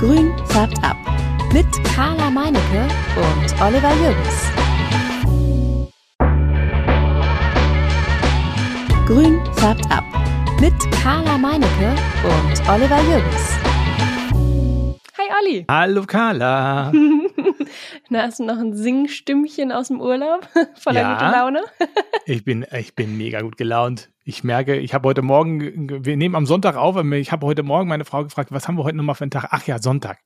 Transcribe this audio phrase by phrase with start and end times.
[0.00, 0.96] Grün färbt ab.
[1.52, 4.50] Mit Carla Meinecke und Oliver Jürgens.
[9.06, 10.04] Grün färbt ab.
[10.58, 11.94] Mit Carla Meinecke
[12.24, 13.58] und Oliver Jürgens.
[15.18, 15.66] Hi Olli.
[15.68, 16.92] Hallo Carla.
[18.08, 20.48] Na, hast du noch ein Singstimmchen aus dem Urlaub?
[20.80, 21.12] Voller Ja.
[21.14, 21.62] gute Laune?
[22.26, 24.08] Ich bin, ich bin mega gut gelaunt.
[24.24, 27.88] Ich merke, ich habe heute Morgen, wir nehmen am Sonntag auf, ich habe heute Morgen
[27.88, 29.48] meine Frau gefragt, was haben wir heute nochmal für einen Tag?
[29.50, 30.18] Ach ja, Sonntag.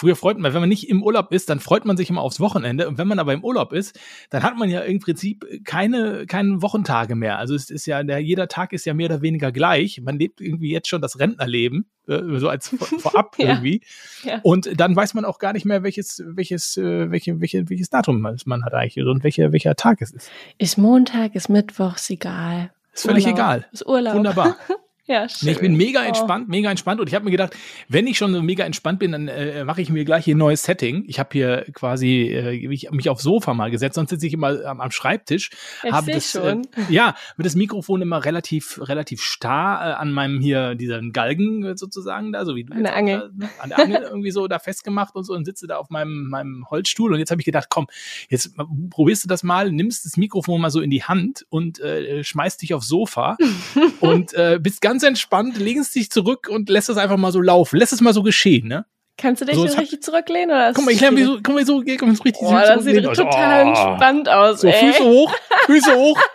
[0.00, 2.38] Früher freut man, wenn man nicht im Urlaub ist, dann freut man sich immer aufs
[2.38, 2.86] Wochenende.
[2.86, 3.98] Und wenn man aber im Urlaub ist,
[4.30, 7.36] dann hat man ja im Prinzip keine, keine Wochentage mehr.
[7.38, 10.00] Also es ist ja, der, jeder Tag ist ja mehr oder weniger gleich.
[10.00, 13.48] Man lebt irgendwie jetzt schon das Rentnerleben, äh, so als vor- vorab Ja.
[13.48, 13.80] irgendwie.
[14.22, 14.38] Ja.
[14.44, 18.20] Und dann weiß man auch gar nicht mehr, welches, welches, äh, welche, welche, welches Datum
[18.20, 20.30] man hat eigentlich und welcher, welcher Tag es ist.
[20.58, 22.70] Ist Montag, ist Mittwoch, ist egal.
[22.94, 23.36] Ist völlig Urlaub.
[23.38, 23.66] egal.
[23.72, 24.14] Ist Urlaub.
[24.14, 24.56] Wunderbar.
[25.08, 25.48] Ja, schön.
[25.48, 26.06] Ich bin mega Oh.
[26.06, 27.00] entspannt, mega entspannt.
[27.00, 27.56] Und ich habe mir gedacht,
[27.88, 30.38] wenn ich schon so mega entspannt bin, dann äh, mache ich mir gleich hier ein
[30.38, 31.04] neues Setting.
[31.06, 34.62] Ich habe hier quasi äh, mich, mich aufs Sofa mal gesetzt, sonst sitze ich immer
[34.66, 35.48] am, am Schreibtisch.
[35.82, 36.64] Ich habe das, schon.
[36.64, 41.64] Äh, ja, mit das Mikrofon immer relativ, relativ starr äh, an meinem hier, diesen Galgen
[41.64, 43.30] äh, sozusagen da, so wie du An der Angel.
[43.34, 45.88] Da, ne, an der Angel irgendwie so da festgemacht und so und sitze da auf
[45.88, 47.14] meinem, meinem Holzstuhl.
[47.14, 47.86] Und jetzt habe ich gedacht, komm,
[48.28, 48.54] jetzt
[48.90, 52.60] probierst du das mal, nimmst das Mikrofon mal so in die Hand und äh, schmeißt
[52.60, 53.38] dich aufs Sofa
[54.00, 57.76] und äh, bist ganz entspannt, lehnst dich zurück und lässt es einfach mal so laufen.
[57.78, 58.84] Lässt es mal so geschehen, ne?
[59.16, 60.50] Kannst du dich So, so, es hat- richtig zurücklehnen?
[60.50, 61.36] Oder Guck mal, ich es lerne, wie schwierig?
[61.36, 63.68] so, guck mal, so, guck mal, so richtig Oh, das sieht total Oh.
[63.68, 64.92] entspannt aus, So, ey.
[64.92, 65.34] Füße hoch,
[65.66, 66.18] Füße hoch.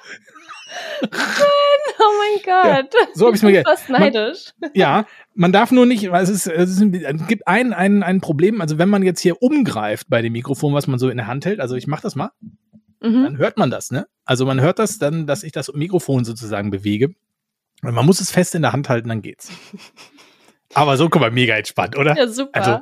[2.00, 2.42] Oh mein
[2.84, 2.94] Gott.
[3.14, 4.54] so hab ich's mir Ich ge- bin fast neidisch.
[4.74, 5.06] Ja,
[5.36, 8.60] man darf nur nicht, weil es ist, es, ist, es gibt ein, ein, ein Problem,
[8.62, 11.46] also wenn man jetzt hier umgreift bei dem Mikrofon, was man so in der Hand
[11.46, 12.32] hält, also ich mach das mal,
[13.02, 13.24] Mhm.
[13.24, 14.08] dann hört man das, ne?
[14.26, 17.14] Also man hört das dann, dass ich das Mikrofon sozusagen bewege.
[17.84, 19.52] Und man muss es fest in der Hand halten, dann geht's.
[20.74, 22.16] Aber so, guck mal, mega entspannt, oder?
[22.16, 22.50] Ja, super.
[22.60, 22.80] Also,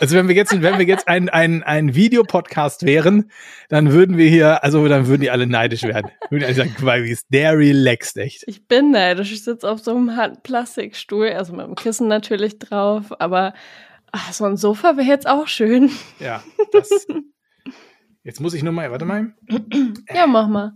[0.00, 3.30] Also wenn wir jetzt, wenn wir jetzt ein, ein, ein Videopodcast wären,
[3.68, 6.10] dann würden wir hier, also dann würden die alle neidisch werden.
[6.30, 8.44] Würden alle sagen, guck mal, wie ist der relaxed, echt.
[8.46, 9.32] ich bin neidisch.
[9.32, 13.52] Ich sitze auf so einem harten Plastikstuhl, also mit dem Kissen natürlich drauf, aber
[14.12, 15.90] ach, so ein Sofa wäre jetzt auch schön.
[16.18, 17.06] Ja, das.
[18.24, 19.34] Jetzt muss ich nur mal, warte mal.
[20.14, 20.72] Ja, mach mal.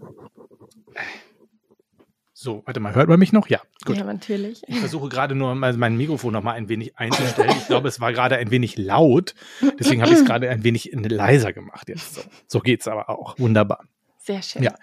[2.42, 3.46] So, warte mal, hört man mich noch?
[3.46, 3.96] Ja, gut.
[3.96, 4.62] Ja, natürlich.
[4.66, 7.54] Ich versuche gerade nur mal mein Mikrofon noch mal ein wenig einzustellen.
[7.56, 9.36] Ich glaube, es war gerade ein wenig laut.
[9.78, 12.16] Deswegen habe ich es gerade ein wenig leiser gemacht jetzt.
[12.16, 13.38] So, so geht's aber auch.
[13.38, 13.84] Wunderbar.
[14.18, 14.64] Sehr schön.
[14.64, 14.74] Ja.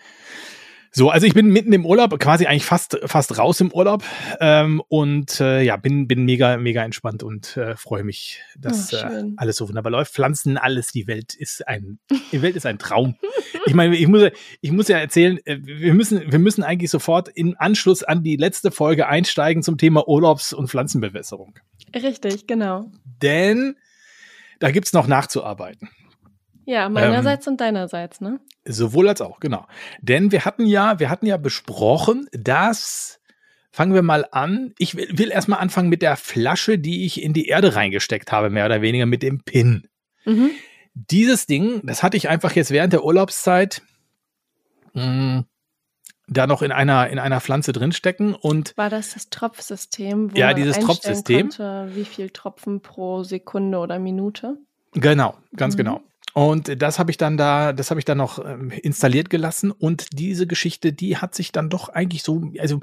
[0.91, 4.03] So, also ich bin mitten im Urlaub, quasi eigentlich fast, fast raus im Urlaub
[4.39, 8.97] ähm, und äh, ja, bin, bin mega, mega entspannt und äh, freue mich, dass Oh,
[8.97, 10.13] äh, alles so wunderbar läuft.
[10.13, 11.99] Pflanzen, alles, die Welt ist ein,
[12.31, 13.15] die Welt ist ein Traum.
[13.67, 16.89] Ich meine, ich muss, ja- ich muss ja erzählen, äh, wir müssen, wir müssen eigentlich
[16.89, 21.53] sofort im Anschluss an die letzte Folge einsteigen zum Thema Urlaubs- und Pflanzenbewässerung.
[21.95, 22.91] Richtig, genau.
[23.21, 23.75] Denn
[24.59, 25.89] da gibt's noch nachzuarbeiten.
[26.69, 28.39] Ja, meinerseits und deinerseits, ne?
[28.63, 29.65] Sowohl als auch, genau.
[30.01, 33.19] Denn wir hatten ja, wir hatten ja besprochen, dass,
[33.71, 37.33] fangen wir mal an, ich will, will erstmal anfangen mit der Flasche, die ich in
[37.33, 39.87] die Erde reingesteckt habe, mehr oder weniger mit dem Pin.
[40.25, 40.51] Mhm.
[40.93, 43.81] Dieses Ding, das hatte ich einfach jetzt während der Urlaubszeit
[44.93, 45.45] mh,
[46.27, 50.53] da noch in einer, in einer Pflanze drinstecken und War das das Tropfsystem, wo Ja,
[50.53, 51.49] dieses Tropfsystem.
[51.49, 54.57] konnte, wie viel Tropfen pro Sekunde oder Minute?
[54.93, 55.77] Genau, ganz Mhm.
[55.77, 56.01] genau.
[56.39, 60.05] Und das habe ich dann da, das habe ich dann noch ähm, installiert gelassen und
[60.13, 62.79] diese Geschichte, die hat sich dann doch eigentlich so, also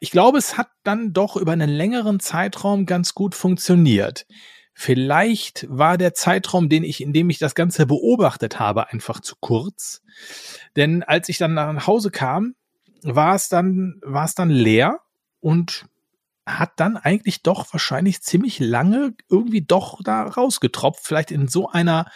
[0.00, 4.26] ich glaube, es hat dann doch über einen längeren Zeitraum ganz gut funktioniert.
[4.72, 9.36] Vielleicht war der Zeitraum, den ich, in dem ich das Ganze beobachtet habe, einfach zu
[9.38, 10.00] kurz.
[10.74, 12.54] Denn als ich dann nach Hause kam,
[13.02, 15.00] war es dann, war es dann leer
[15.40, 15.84] und
[16.46, 22.06] hat dann eigentlich doch wahrscheinlich ziemlich lange irgendwie doch da rausgetropft, vielleicht in so einer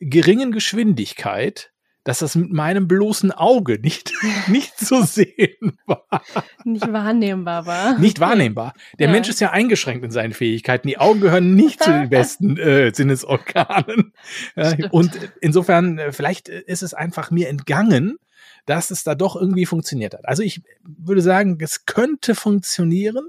[0.00, 1.70] geringen Geschwindigkeit,
[2.04, 4.12] dass das mit meinem bloßen Auge nicht,
[4.46, 6.22] nicht zu sehen war.
[6.64, 7.98] Nicht wahrnehmbar war.
[7.98, 8.74] Nicht wahrnehmbar.
[8.98, 9.12] Der Ja.
[9.12, 10.86] Mensch ist ja eingeschränkt in seinen Fähigkeiten.
[10.86, 14.12] Die Augen gehören nicht zu den besten äh, Sinnesorganen.
[14.58, 14.92] Stimmt.
[14.92, 18.18] und insofern, äh, vielleicht ist es einfach mir entgangen,
[18.66, 20.26] dass es da doch irgendwie funktioniert hat.
[20.26, 23.28] Also ich würde sagen, es könnte funktionieren.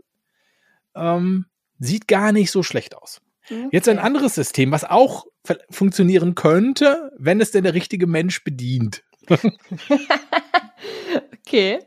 [0.95, 1.45] Ähm,
[1.79, 3.21] sieht gar nicht so schlecht aus.
[3.71, 5.25] Jetzt ein anderes System, was auch
[5.69, 9.03] funktionieren könnte, wenn es denn der richtige Mensch bedient.
[11.47, 11.79] Okay.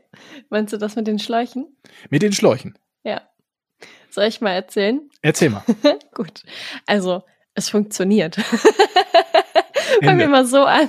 [0.50, 1.66] Meinst du das mit den Schläuchen?
[2.10, 2.78] Mit den Schläuchen.
[3.02, 3.22] Ja.
[4.10, 5.08] Soll ich mal erzählen?
[5.20, 5.64] Erzähl mal.
[6.14, 6.42] Gut.
[6.86, 7.22] Also,
[7.54, 8.36] es funktioniert.
[10.02, 10.88] Fangen wir mal so an.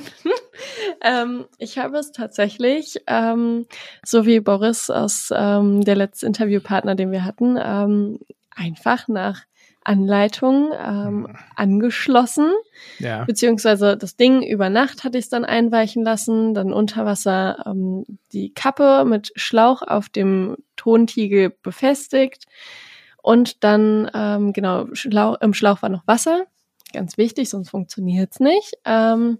[1.01, 3.65] ähm, ich habe es tatsächlich, ähm,
[4.05, 8.19] so wie Boris aus ähm, der letzte Interviewpartner, den wir hatten, ähm,
[8.51, 9.45] einfach nach
[9.83, 11.35] Anleitung ähm, hm.
[11.55, 12.51] angeschlossen.
[12.99, 13.23] Ja.
[13.25, 18.05] Beziehungsweise das Ding über Nacht hatte ich es dann einweichen lassen, dann unter Wasser ähm,
[18.33, 22.45] die Kappe mit Schlauch auf dem Tontiegel befestigt
[23.21, 26.45] und dann, ähm, genau, Schlauch, im Schlauch war noch Wasser,
[26.93, 28.75] ganz wichtig, sonst funktioniert's nicht.
[28.85, 29.39] Ähm,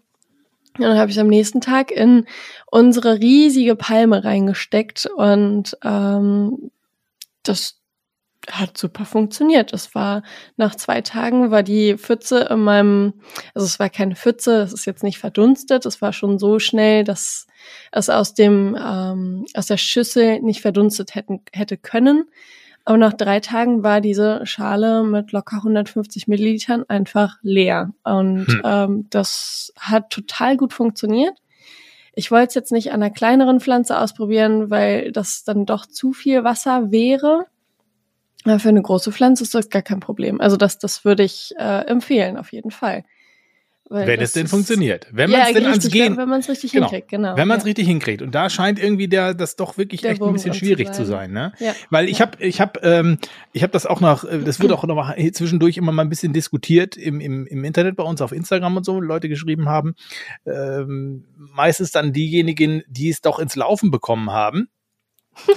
[0.77, 2.25] und dann habe ich am nächsten Tag in
[2.67, 6.71] unsere riesige Palme reingesteckt und ähm,
[7.43, 7.78] das
[8.49, 9.73] hat super funktioniert.
[9.73, 10.23] Es war
[10.57, 13.13] nach zwei Tagen war die Pfütze in meinem,
[13.53, 17.03] also es war keine Pfütze, es ist jetzt nicht verdunstet, es war schon so schnell,
[17.03, 17.47] dass
[17.91, 22.25] es aus dem ähm, aus der Schüssel nicht verdunstet hätten, hätte können.
[22.85, 27.91] Aber nach drei Tagen war diese Schale mit locker 150 Millilitern einfach leer.
[28.03, 28.61] Und hm.
[28.65, 31.37] ähm, das hat total gut funktioniert.
[32.15, 36.13] Ich wollte es jetzt nicht an einer kleineren Pflanze ausprobieren, weil das dann doch zu
[36.13, 37.45] viel Wasser wäre.
[38.45, 40.39] Aber für eine große Pflanze ist das gar kein Problem.
[40.39, 43.03] Also das, das würde ich äh, empfehlen, auf jeden Fall.
[43.89, 45.07] Weil wenn es denn ist, funktioniert.
[45.11, 46.15] Wenn man es denn ans Gehen.
[46.15, 47.35] Wenn man es richtig genau, hinkriegt, genau.
[47.35, 47.69] Wenn man es ja.
[47.69, 48.21] richtig hinkriegt.
[48.21, 51.05] Und da scheint irgendwie der, das doch wirklich der echt Wurm ein bisschen schwierig zu
[51.05, 51.31] sein.
[51.31, 51.53] Ne?
[51.57, 51.73] Ja.
[51.89, 52.27] Weil ich ja.
[52.27, 53.17] habe, ich habe, ähm,
[53.51, 56.09] ich habe das auch noch, äh, das wird auch noch mal zwischendurch immer mal ein
[56.09, 59.95] bisschen diskutiert im, im, im Internet bei uns auf Instagram und so, Leute geschrieben haben.
[60.45, 64.69] Ähm, meistens dann diejenigen, die es doch ins Laufen bekommen haben.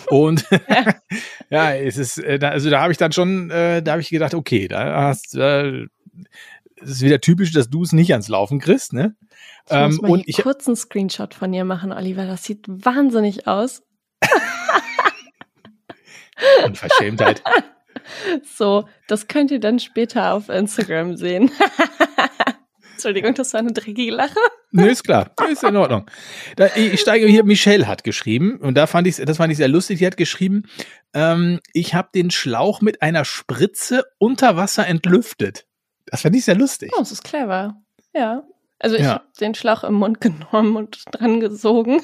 [0.08, 0.44] Und
[1.50, 4.34] ja, es ist, äh, also da habe ich dann schon, äh, da habe ich gedacht,
[4.34, 5.86] okay, da hast äh,
[6.82, 9.14] es ist wieder typisch, dass du es nicht ans Laufen kriegst, ne?
[9.66, 12.26] Ich ähm, muss mal und ich kurz einen Screenshot von dir machen, Oliver.
[12.26, 13.82] Das sieht wahnsinnig aus.
[16.64, 17.42] Unverschämtheit.
[18.56, 21.50] So, das könnt ihr dann später auf Instagram sehen.
[23.02, 24.38] Entschuldigung, das war eine dreckige Lache.
[24.70, 25.32] Nö, ist klar.
[25.50, 26.08] Ist in Ordnung.
[26.56, 29.68] Da, ich steige hier, Michelle hat geschrieben, und da fand ich, das fand ich sehr
[29.68, 30.64] lustig, die hat geschrieben,
[31.12, 35.66] ähm, ich habe den Schlauch mit einer Spritze unter Wasser entlüftet.
[36.06, 36.92] Das fand ich sehr lustig.
[36.94, 37.74] Oh, das ist clever.
[38.14, 38.44] Ja.
[38.78, 39.14] Also ich ja.
[39.14, 42.00] habe den Schlauch im Mund genommen und dran gesogen.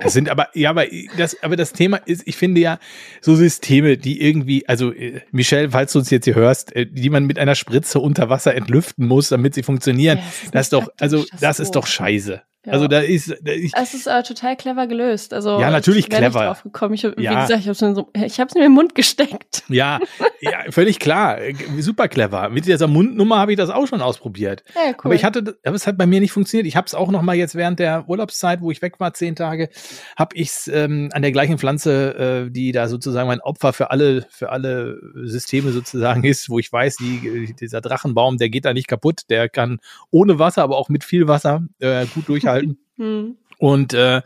[0.00, 0.84] Das sind aber, ja, aber
[1.16, 2.78] das, aber das Thema ist, ich finde ja,
[3.20, 7.10] so Systeme, die irgendwie, also äh, Michelle, falls du uns jetzt hier hörst, äh, die
[7.10, 10.66] man mit einer Spritze unter Wasser entlüften muss, damit sie funktionieren, ja, das ist, das
[10.66, 12.42] ist doch, also das, das ist doch scheiße.
[12.66, 12.72] Ja.
[12.72, 13.30] Also da ist.
[13.42, 15.32] Da ich, es ist äh, total clever gelöst.
[15.32, 16.26] Also ja, natürlich ich clever.
[16.26, 16.94] Nicht drauf gekommen.
[16.94, 17.42] Ich, wie ja.
[17.42, 19.62] gesagt, ich habe es so, ich hab's mir in den Mund gesteckt.
[19.68, 20.00] Ja,
[20.40, 21.38] ja, völlig klar.
[21.78, 22.48] Super clever.
[22.48, 24.64] Mit dieser Mundnummer habe ich das auch schon ausprobiert.
[24.74, 24.94] Ja, cool.
[25.04, 26.66] Aber ich hatte, aber es hat bei mir nicht funktioniert.
[26.66, 29.36] Ich habe es auch noch mal jetzt während der Urlaubszeit, wo ich weg war, zehn
[29.36, 29.68] Tage,
[30.16, 33.92] habe ich es ähm, an der gleichen Pflanze, äh, die da sozusagen mein Opfer für
[33.92, 38.72] alle für alle Systeme sozusagen ist, wo ich weiß, die, dieser Drachenbaum, der geht da
[38.72, 39.22] nicht kaputt.
[39.30, 39.78] Der kann
[40.10, 42.55] ohne Wasser, aber auch mit viel Wasser äh, gut durchhalten.
[42.96, 43.36] Hm.
[43.58, 44.22] Und äh,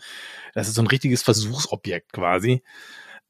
[0.54, 2.62] das ist so ein richtiges Versuchsobjekt quasi.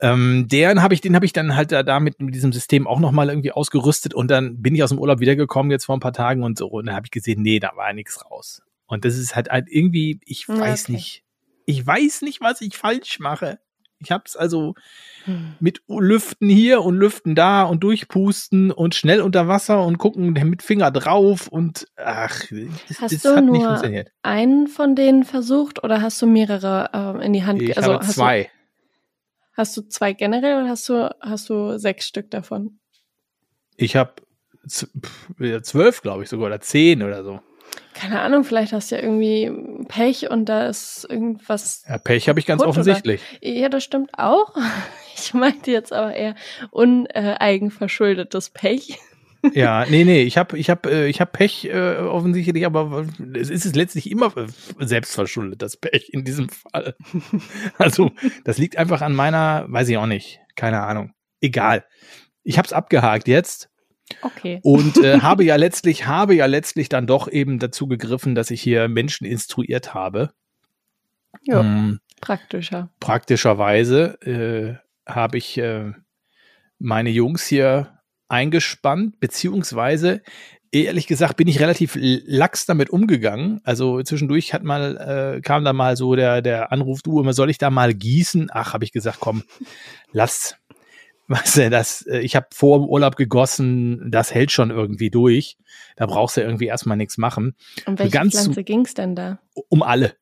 [0.01, 2.87] Ähm, den habe ich, den habe ich dann halt da, da mit, mit diesem System
[2.87, 6.01] auch nochmal irgendwie ausgerüstet und dann bin ich aus dem Urlaub wiedergekommen jetzt vor ein
[6.01, 8.63] paar Tagen und so und dann habe ich gesehen, nee, da war nichts raus.
[8.87, 10.93] Und das ist halt, halt irgendwie, ich weiß okay.
[10.93, 11.25] nicht,
[11.67, 13.61] ich weiß nicht, was ich falsch mache.
[14.03, 14.75] Ich habe es also
[15.25, 15.55] hm.
[15.61, 20.63] mit Lüften hier und Lüften da und durchpusten und schnell unter Wasser und gucken mit
[20.63, 22.45] Finger drauf und ach,
[22.89, 24.11] das, hast das du hat nur nicht funktioniert.
[24.23, 27.61] Einen von denen versucht oder hast du mehrere äh, in die Hand?
[27.61, 28.45] Ich also habe zwei.
[28.45, 28.49] Du,
[29.59, 32.81] hast du zwei generell oder hast du hast du sechs Stück davon?
[33.77, 34.15] Ich habe
[34.67, 37.41] zwölf, glaube ich sogar oder zehn oder so
[38.01, 39.51] keine Ahnung, vielleicht hast du ja irgendwie
[39.89, 41.85] Pech und da ist irgendwas.
[41.87, 43.21] Ja, Pech habe ich ganz offensichtlich.
[43.43, 44.55] Oder, ja, das stimmt auch.
[45.23, 46.35] Ich meinte jetzt aber eher
[46.71, 48.99] uneigenverschuldetes Pech.
[49.53, 53.51] Ja, nee, nee, ich habe ich hab, äh, ich hab Pech äh, offensichtlich, aber es
[53.51, 54.33] ist es letztlich immer
[54.79, 56.95] selbstverschuldet, das Pech in diesem Fall.
[57.77, 58.13] Also,
[58.45, 61.13] das liegt einfach an meiner, weiß ich auch nicht, keine Ahnung.
[61.43, 61.85] Egal.
[62.43, 63.70] Ich habe es abgehakt jetzt
[64.23, 64.61] Okay.
[64.63, 68.63] Und äh, habe ja letztlich, habe ja letztlich dann doch eben dazu gegriffen, dass ich
[68.63, 70.31] hier Menschen instruiert habe.
[71.43, 72.91] Ja, ähm, praktischer.
[73.01, 75.93] Praktischerweise äh, habe ich äh,
[76.79, 77.99] meine Jungs hier
[78.29, 80.23] eingespannt, beziehungsweise
[80.73, 83.61] ehrlich gesagt bin ich relativ lax damit umgegangen.
[83.65, 87.51] Also zwischendurch hat mal äh, kam da mal so der der Anruf, du, immer soll
[87.51, 88.51] ich da mal gießen?
[88.53, 89.43] Ach, habe ich gesagt, komm,
[90.13, 90.57] lass
[91.31, 95.57] Weißt du, das, äh, ich habe vor dem Urlaub gegossen, das hält schon irgendwie durch.
[95.95, 97.55] Da brauchst du irgendwie erstmal nichts machen.
[97.87, 99.39] Um welche Ganz Pflanze ging es denn da?
[99.69, 100.17] Um alle.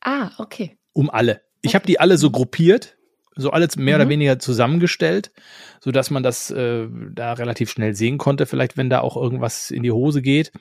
[0.00, 0.78] Ah, okay.
[0.92, 1.42] Um alle.
[1.62, 1.74] Ich okay.
[1.74, 2.96] habe die alle so gruppiert,
[3.34, 4.02] so alles mehr mhm.
[4.02, 5.32] oder weniger zusammengestellt,
[5.80, 9.72] so dass man das äh, da relativ schnell sehen konnte, vielleicht wenn da auch irgendwas
[9.72, 10.52] in die Hose geht.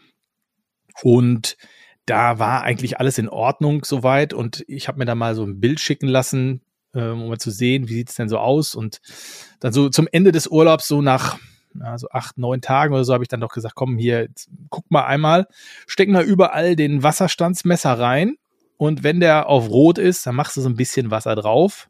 [1.04, 1.56] Und
[2.08, 5.60] da war eigentlich alles in Ordnung soweit und ich habe mir da mal so ein
[5.60, 6.62] Bild schicken lassen,
[6.94, 8.76] ähm, um mal zu sehen, wie sieht's denn so aus.
[8.76, 9.02] Und
[9.60, 11.40] dann so zum Ende des Urlaubs, so nach
[11.80, 14.30] also acht, neun Tagen oder so, habe ich dann doch gesagt, komm hier,
[14.70, 15.48] guck mal einmal,
[15.88, 18.36] steck mal überall den Wasserstandsmesser rein
[18.78, 21.90] und wenn der auf Rot ist, dann machst du so ein bisschen Wasser drauf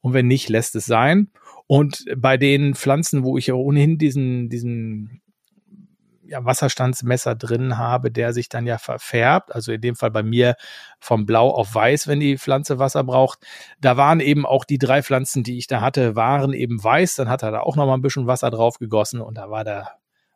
[0.00, 1.30] und wenn nicht, lässt es sein.
[1.66, 5.20] Und bei den Pflanzen, wo ich ja ohnehin diesen, diesen
[6.30, 10.54] ja, Wasserstandsmesser drin habe, der sich dann ja verfärbt, also in dem Fall bei mir
[11.00, 13.40] vom Blau auf Weiß, wenn die Pflanze Wasser braucht.
[13.80, 17.16] Da waren eben auch die drei Pflanzen, die ich da hatte, waren eben weiß.
[17.16, 19.64] Dann hat er da auch noch mal ein bisschen Wasser drauf gegossen und da war
[19.64, 19.90] da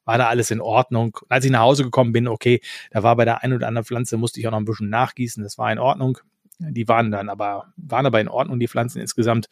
[0.05, 1.17] war da alles in Ordnung.
[1.31, 2.61] Als ich nach Hause gekommen bin, okay,
[2.91, 5.43] da war bei der einen oder anderen Pflanze, musste ich auch noch ein bisschen nachgießen,
[5.43, 6.19] das war in Ordnung.
[6.59, 9.49] Die waren dann aber, waren aber in Ordnung, die Pflanzen insgesamt.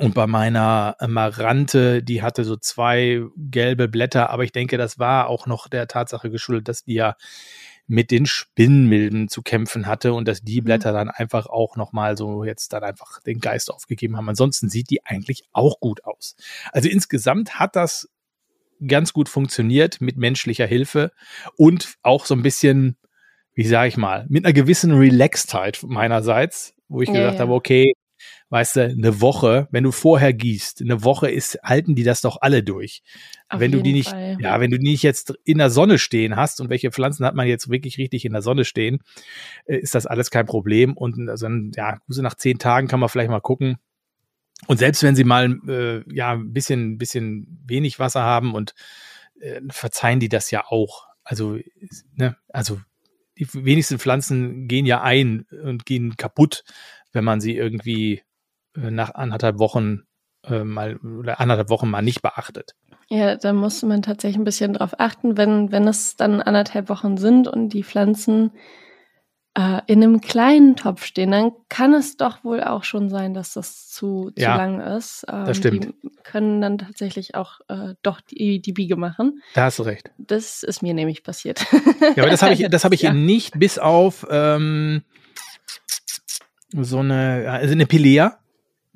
[0.00, 5.28] Und bei meiner Marante, die hatte so zwei gelbe Blätter, aber ich denke, das war
[5.28, 7.16] auch noch der Tatsache geschuldet, dass die ja
[7.88, 10.66] mit den Spinnmilben zu kämpfen hatte und dass die mhm.
[10.66, 14.28] Blätter dann einfach auch nochmal so jetzt dann einfach den Geist aufgegeben haben.
[14.28, 16.36] Ansonsten sieht die eigentlich auch gut aus.
[16.70, 18.08] Also insgesamt hat das
[18.86, 21.10] ganz gut funktioniert mit menschlicher Hilfe
[21.56, 22.96] und auch so ein bisschen,
[23.54, 27.40] wie sage ich mal, mit einer gewissen Relaxedheit meinerseits, wo ich ja, gesagt ja.
[27.40, 27.94] habe, okay,
[28.50, 32.38] weißt du, eine Woche, wenn du vorher gießt, eine Woche ist, halten die das doch
[32.40, 33.02] alle durch.
[33.48, 34.38] Auf wenn du die nicht, Fall.
[34.40, 37.34] ja, wenn du die nicht jetzt in der Sonne stehen hast und welche Pflanzen hat
[37.34, 39.00] man jetzt wirklich richtig in der Sonne stehen,
[39.66, 40.96] äh, ist das alles kein Problem.
[40.96, 43.76] Und also, ja, nach zehn Tagen kann man vielleicht mal gucken.
[44.66, 48.74] Und selbst wenn sie mal äh, ja ein bisschen, bisschen wenig Wasser haben und
[49.40, 51.06] äh, verzeihen die das ja auch.
[51.22, 51.58] Also,
[52.16, 52.80] ne, also
[53.38, 56.64] die wenigsten Pflanzen gehen ja ein und gehen kaputt,
[57.12, 58.22] wenn man sie irgendwie
[58.74, 60.02] nach anderthalb Wochen
[60.44, 62.74] äh, mal oder anderthalb Wochen mal nicht beachtet.
[63.08, 67.16] Ja, da muss man tatsächlich ein bisschen drauf achten, wenn, wenn es dann anderthalb Wochen
[67.16, 68.52] sind und die Pflanzen
[69.58, 73.54] äh, in einem kleinen Topf stehen, dann kann es doch wohl auch schon sein, dass
[73.54, 75.24] das zu, zu ja, lang ist.
[75.28, 75.84] Ähm, das stimmt.
[76.02, 79.42] Die können dann tatsächlich auch äh, doch die, die Biege machen.
[79.54, 80.10] Da hast du recht.
[80.18, 81.66] Das ist mir nämlich passiert.
[82.14, 83.12] Ja, aber das habe ich, das habe ich ja.
[83.12, 85.02] nicht bis auf ähm,
[86.72, 88.38] so eine, also eine Pilea.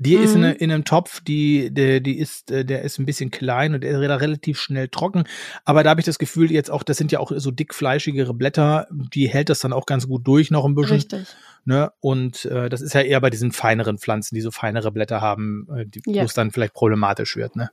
[0.03, 0.23] Die mhm.
[0.25, 0.57] ist in, mhm.
[0.59, 3.93] in, einem Topf, die, der, die ist, äh, der ist ein bisschen klein und der
[3.93, 5.25] ist relativ schnell trocken.
[5.65, 8.89] Aber da habe ich das Gefühl, jetzt auch, das sind ja auch so dickfleischigere Blätter,
[8.91, 10.97] die hält das dann auch ganz gut durch, noch ein bisschen.
[10.97, 11.29] Richtig.
[11.65, 11.93] Ne?
[12.01, 15.69] Und äh, das ist ja eher bei diesen feineren Pflanzen, die so feinere Blätter haben,
[15.73, 16.23] äh, die, ja.
[16.23, 17.71] wo es dann vielleicht problematisch wird, ne?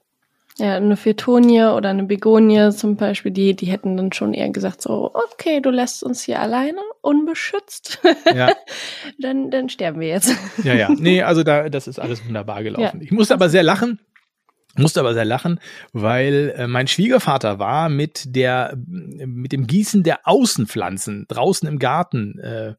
[0.60, 4.82] Ja, eine Fetonie oder eine Begonie zum Beispiel, die, die hätten dann schon eher gesagt
[4.82, 8.01] so, okay, du lässt uns hier alleine, unbeschützt.
[8.36, 8.51] Ja.
[9.20, 10.36] dann, dann sterben wir jetzt.
[10.63, 10.89] ja, ja.
[10.89, 13.00] Nee, also da, das ist alles wunderbar gelaufen.
[13.00, 13.04] Ja.
[13.04, 14.00] Ich musste aber sehr lachen,
[14.75, 15.60] musste aber sehr lachen,
[15.94, 22.38] weil äh, mein Schwiegervater war mit der, mit dem Gießen der Außenpflanzen draußen im Garten
[22.39, 22.74] äh,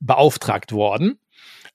[0.00, 1.18] beauftragt worden.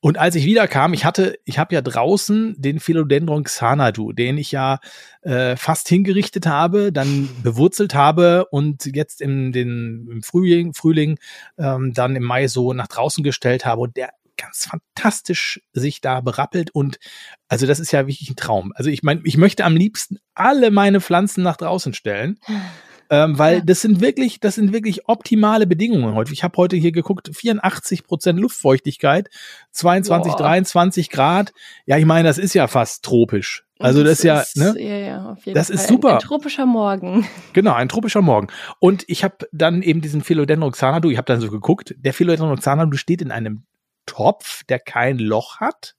[0.02, 4.52] Und als ich wiederkam, ich hatte, ich habe ja draußen den Philodendron Xanadu, den ich
[4.52, 4.80] ja
[5.22, 11.20] äh, fast hingerichtet habe, dann bewurzelt habe und jetzt im, den, im Frühling, Frühling
[11.60, 16.22] ähm, dann im Mai so nach draußen gestellt habe und der ganz fantastisch sich da
[16.22, 16.98] berappelt und
[17.48, 18.74] also das ist ja wirklich ein Traum.
[18.76, 22.40] Also ich meine, ich möchte am liebsten alle meine Pflanzen nach draußen stellen.
[23.12, 23.62] Ähm, weil ja.
[23.66, 26.32] das sind wirklich, das sind wirklich optimale Bedingungen heute.
[26.32, 29.30] Ich habe heute hier geguckt, 84 Prozent Luftfeuchtigkeit,
[29.72, 30.38] 22, Boah.
[30.38, 31.52] 23 Grad.
[31.86, 33.66] Ja, ich meine, das ist ja fast tropisch.
[33.80, 34.82] Also das, das ist ja, ne?
[34.82, 35.76] Ja, ja, auf jeden das Fall.
[35.76, 36.08] ist super.
[36.10, 37.28] Ein, ein, tropischer Morgen.
[37.54, 38.48] Genau, ein tropischer Morgen.
[38.80, 42.60] Und ich habe dann eben diesen Philodendron Xanadu, ich habe dann so geguckt, der Philodendron
[42.60, 43.66] Xanadu steht in einem
[44.06, 45.96] Topf, der kein Loch hat,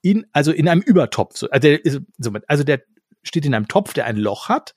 [0.00, 1.42] in, also in einem Übertopf.
[1.50, 1.80] Also der,
[2.46, 2.82] also der
[3.26, 4.74] steht in einem Topf, der ein Loch hat.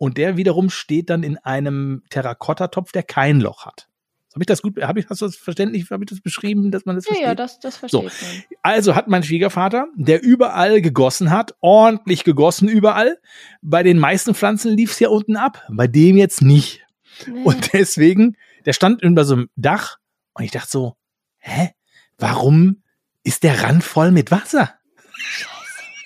[0.00, 3.86] Und der wiederum steht dann in einem Terrakottatopf, der kein Loch hat.
[4.32, 6.86] Habe ich das gut, habe ich, hast du das verständlich, habe ich das beschrieben, dass
[6.86, 7.26] man das ja, versteht?
[7.26, 8.26] Ja, das, das versteht so.
[8.26, 8.42] man.
[8.62, 13.18] Also hat mein Schwiegervater, der überall gegossen hat, ordentlich gegossen überall.
[13.60, 16.80] Bei den meisten Pflanzen lief es ja unten ab, bei dem jetzt nicht.
[17.26, 17.42] Nee.
[17.44, 19.98] Und deswegen, der stand über so einem Dach
[20.32, 20.96] und ich dachte so,
[21.40, 21.72] hä,
[22.16, 22.84] warum
[23.22, 24.79] ist der Rand voll mit Wasser?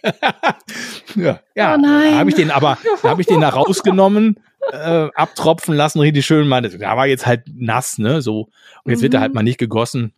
[1.14, 4.38] ja, ja oh habe ich den aber, habe ich den da rausgenommen,
[4.73, 6.49] äh, abtropfen lassen, richtig schön.
[6.49, 8.49] Meine, da war jetzt halt nass, ne, so.
[8.84, 9.04] Und jetzt mhm.
[9.04, 9.37] wird er halt mhm.
[9.37, 10.12] mal nicht gegossen.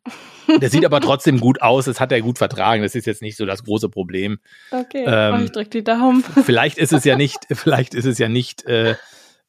[0.61, 1.87] Der sieht aber trotzdem gut aus.
[1.87, 2.83] Das hat er gut vertragen.
[2.83, 4.39] Das ist jetzt nicht so das große Problem.
[4.71, 6.23] Okay, ähm, ich drück die Daumen.
[6.45, 8.95] Vielleicht ist es ja nicht, vielleicht ist es ja nicht äh,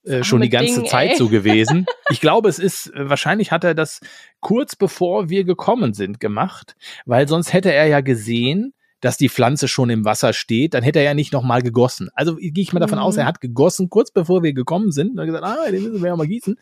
[0.04, 1.18] äh, schon die ganze Ding, Zeit ey.
[1.18, 1.86] so gewesen.
[2.10, 4.00] Ich glaube, es ist, äh, wahrscheinlich hat er das
[4.40, 6.76] kurz bevor wir gekommen sind gemacht,
[7.06, 8.74] weil sonst hätte er ja gesehen,
[9.08, 12.10] dass die Pflanze schon im Wasser steht, dann hätte er ja nicht nochmal gegossen.
[12.14, 13.06] Also gehe ich mal davon mhm.
[13.06, 15.12] aus, er hat gegossen, kurz bevor wir gekommen sind.
[15.12, 16.58] Und hat gesagt, ah, den müssen wir ja mal gießen.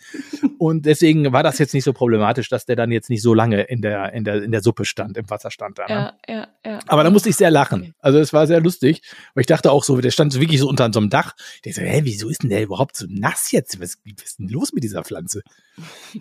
[0.60, 3.64] Und deswegen war das jetzt nicht so problematisch, dass der dann jetzt nicht so lange
[3.64, 5.80] in der, in der, in der Suppe stand, im Wasser stand.
[5.80, 5.90] Da, ne?
[5.90, 6.80] ja, ja, ja.
[6.86, 7.96] Aber da musste ich sehr lachen.
[8.00, 9.02] Also es war sehr lustig.
[9.34, 11.34] Weil ich dachte auch so, der stand wirklich so unter so einem Dach.
[11.56, 13.82] Ich dachte so, hä, wieso ist denn der überhaupt so nass jetzt?
[13.82, 15.42] Was, was ist denn los mit dieser Pflanze?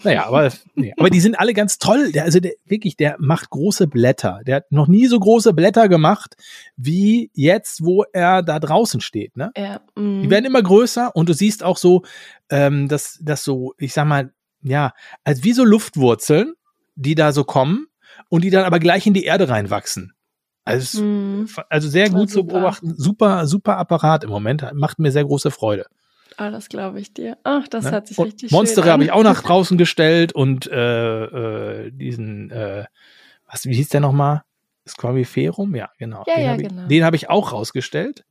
[0.02, 2.12] Naja, aber, nee, aber die sind alle ganz toll.
[2.12, 4.40] Der, also der, wirklich, der macht große Blätter.
[4.46, 6.37] Der hat noch nie so große Blätter gemacht,
[6.76, 9.37] wie jetzt, wo er da draußen steht.
[9.37, 9.52] Ne?
[9.56, 10.23] Ja, mm.
[10.23, 12.02] Die werden immer größer und du siehst auch so,
[12.50, 14.32] ähm, dass, dass so, ich sag mal,
[14.62, 14.92] ja,
[15.23, 16.54] als wie so Luftwurzeln,
[16.96, 17.87] die da so kommen
[18.28, 20.14] und die dann aber gleich in die Erde reinwachsen.
[20.64, 21.49] Also, mm.
[21.68, 22.94] also sehr gut zu beobachten.
[22.96, 24.64] Super, super Apparat im Moment.
[24.75, 25.87] Macht mir sehr große Freude.
[26.37, 27.37] Ah, das glaube ich dir.
[27.45, 27.93] Ach, das ne?
[27.93, 32.50] hat sich und richtig Monster habe ich auch nach draußen gestellt und äh, äh, diesen,
[32.50, 32.85] äh,
[33.50, 34.43] was, wie hieß der nochmal?
[34.87, 35.75] Squamiferum?
[35.75, 36.25] Ja, genau.
[36.26, 36.87] Ja, den ja, habe genau.
[36.88, 38.25] ich, hab ich auch rausgestellt.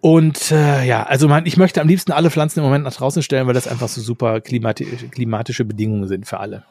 [0.00, 3.22] Und äh, ja, also man, ich möchte am liebsten alle Pflanzen im Moment nach draußen
[3.22, 6.64] stellen, weil das einfach so super klimati klimatische Bedingungen sind für alle.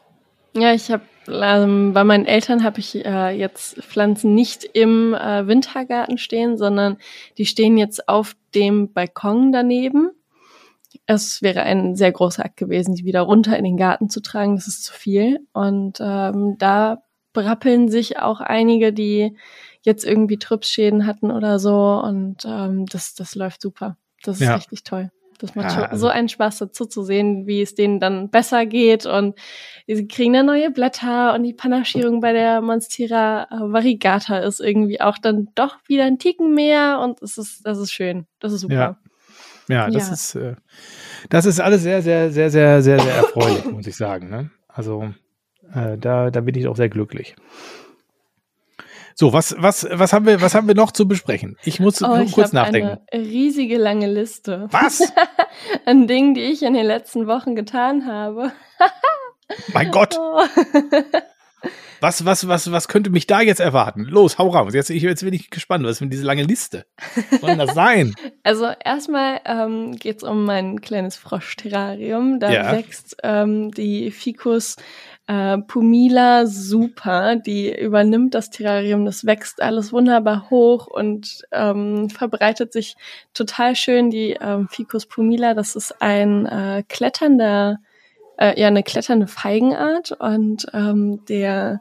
[0.56, 5.46] Ja, ich habe ähm, bei meinen Eltern habe ich äh, jetzt Pflanzen nicht im äh,
[5.46, 6.96] Wintergarten stehen, sondern
[7.36, 10.10] die stehen jetzt auf dem Balkon daneben.
[11.06, 14.56] Es wäre ein sehr großer Akt gewesen, die wieder runter in den Garten zu tragen.
[14.56, 15.46] Das ist zu viel.
[15.52, 19.36] Und ähm, da brappeln sich auch einige, die
[19.82, 22.00] jetzt irgendwie Trübsschäden hatten oder so.
[22.02, 23.96] Und ähm, das, das läuft super.
[24.22, 24.54] Das ist ja.
[24.54, 25.10] richtig toll.
[25.38, 28.66] Das macht ja, also so einen Spaß dazu zu sehen, wie es denen dann besser
[28.66, 29.38] geht und
[29.86, 35.18] sie kriegen dann neue Blätter und die Panaschierung bei der Monstera variegata ist irgendwie auch
[35.18, 38.26] dann doch wieder ein Ticken mehr und es ist, das ist schön.
[38.40, 38.98] Das ist super.
[39.68, 40.12] Ja, ja das ja.
[40.14, 40.56] ist, äh,
[41.28, 44.30] das ist alles sehr, sehr, sehr, sehr, sehr, sehr erfreulich, muss ich sagen.
[44.30, 44.50] Ne?
[44.68, 45.12] Also
[45.74, 47.36] äh, da, da bin ich auch sehr glücklich.
[49.18, 51.56] So, was, was, was haben wir, was haben wir noch zu besprechen?
[51.64, 52.98] Ich muss oh, nur ich kurz nachdenken.
[53.10, 54.68] Eine riesige lange Liste.
[54.70, 55.10] Was?
[55.86, 58.52] An Dingen, die ich in den letzten Wochen getan habe.
[59.72, 60.18] mein Gott.
[60.18, 60.42] Oh.
[62.00, 64.04] Was, was, was, was könnte mich da jetzt erwarten?
[64.04, 64.74] Los, hau raus.
[64.74, 65.82] Jetzt, jetzt bin ich gespannt.
[65.82, 66.84] Was ist denn diese lange Liste?
[67.30, 68.14] Was soll denn das sein?
[68.42, 72.38] Also erstmal ähm, geht es um mein kleines Froschterrarium.
[72.38, 72.72] Da ja.
[72.72, 74.76] wächst ähm, die Ficus
[75.26, 82.72] äh, Pumila super, die übernimmt das Terrarium, das wächst alles wunderbar hoch und ähm, verbreitet
[82.72, 82.96] sich
[83.34, 84.10] total schön.
[84.10, 87.78] Die ähm, Ficus pumila, das ist ein äh, kletternder,
[88.38, 91.80] äh, ja eine kletternde Feigenart und ähm, der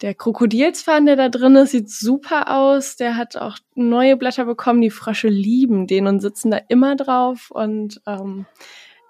[0.00, 2.96] der Krokodilsfaden, der da drin ist, sieht super aus.
[2.96, 4.80] Der hat auch neue Blätter bekommen.
[4.80, 8.46] Die Frösche lieben den und sitzen da immer drauf und ähm,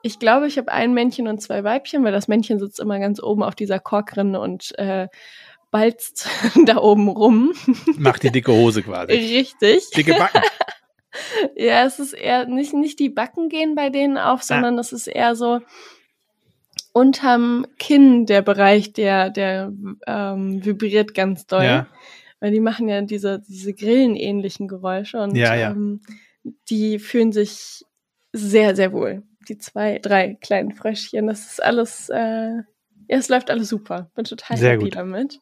[0.02, 3.22] ich glaube, ich habe ein Männchen und zwei Weibchen, weil das Männchen sitzt immer ganz
[3.22, 5.08] oben auf dieser Korkrinne und äh,
[5.70, 6.28] balzt
[6.66, 7.52] da oben rum.
[7.96, 9.12] Macht die dicke Hose quasi.
[9.12, 9.90] Richtig.
[9.90, 10.42] Dicke Backen.
[11.56, 14.44] ja, es ist eher nicht, nicht die Backen gehen bei denen auf, ah.
[14.44, 14.80] sondern ah.
[14.80, 15.60] es ist eher so
[16.92, 19.72] unterm Kinn der Bereich, der, der
[20.06, 21.64] ähm, vibriert ganz doll.
[21.64, 21.86] Ja.
[22.40, 25.70] Weil die machen ja diese, diese Grillenähnlichen Geräusche und ja, ja.
[25.70, 26.00] Ähm,
[26.68, 27.84] die fühlen sich
[28.32, 31.26] sehr, sehr wohl die zwei, drei kleinen Fröschchen.
[31.26, 32.56] Das ist alles, äh,
[33.08, 34.10] ja, es läuft alles super.
[34.14, 34.96] Bin total Sehr happy gut.
[34.96, 35.40] damit.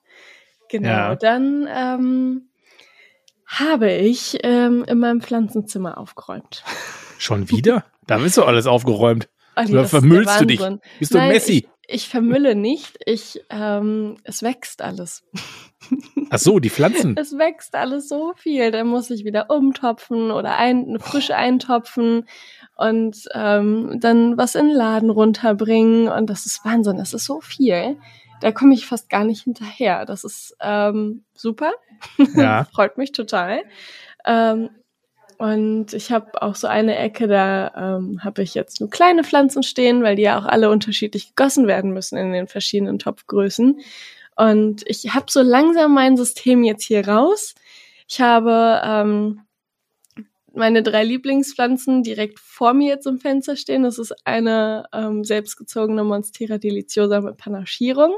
[0.71, 0.89] Genau.
[0.89, 1.17] Ja.
[1.17, 2.49] Dann ähm,
[3.47, 6.65] habe ich ähm, in meinem Pflanzenzimmer aufgeräumt.
[7.19, 7.85] Schon wieder?
[8.07, 9.29] Da bist du alles aufgeräumt.
[9.57, 10.61] Olli, Oder vermüllst du dich?
[10.99, 11.69] Bist du Nein, Messi?
[11.87, 12.99] Ich, ich vermülle nicht.
[13.05, 15.25] Ich, ähm, es wächst alles.
[16.31, 17.17] Ach so, die Pflanzen.
[17.19, 18.71] es wächst alles so viel.
[18.71, 22.27] Dann muss ich wieder umtopfen oder ein, frisch eintopfen
[22.81, 26.09] und ähm, dann was in den Laden runterbringen.
[26.09, 27.99] Und das ist Wahnsinn, das ist so viel.
[28.40, 30.07] Da komme ich fast gar nicht hinterher.
[30.07, 31.73] Das ist ähm, super.
[32.35, 32.64] Ja.
[32.73, 33.62] Freut mich total.
[34.25, 34.71] Ähm,
[35.37, 39.62] und ich habe auch so eine Ecke, da ähm, habe ich jetzt nur kleine Pflanzen
[39.62, 43.79] stehen, weil die ja auch alle unterschiedlich gegossen werden müssen in den verschiedenen Topfgrößen.
[44.37, 47.55] Und ich habe so langsam mein System jetzt hier raus.
[48.09, 49.43] Ich habe ähm,
[50.55, 53.83] meine drei Lieblingspflanzen direkt vor mir jetzt im Fenster stehen.
[53.83, 58.17] Das ist eine ähm, selbstgezogene Monstera deliciosa mit Panaschierung,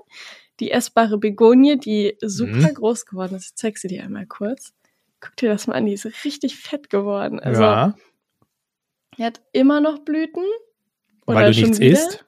[0.61, 2.75] die essbare Begonie, die super mhm.
[2.75, 3.47] groß geworden ist.
[3.47, 4.73] Ich zeig sie dir einmal kurz.
[5.21, 7.39] Guck dir das mal an, die ist richtig fett geworden.
[7.39, 7.95] Also, ja.
[9.17, 10.45] Die hat immer noch Blüten.
[11.27, 11.93] Weil du nichts wieder.
[11.93, 12.25] isst?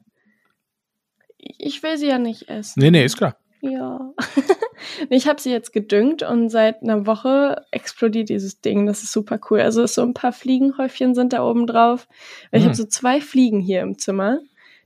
[1.39, 2.81] Ich will sie ja nicht essen.
[2.81, 3.37] Nee, nee, ist klar.
[3.61, 4.13] Ja.
[5.11, 8.87] ich habe sie jetzt gedüngt und seit einer Woche explodiert dieses Ding.
[8.87, 9.61] Das ist super cool.
[9.61, 12.09] Also so ein paar Fliegenhäufchen sind da oben drauf.
[12.53, 14.41] Ich habe so zwei Fliegen hier im Zimmer.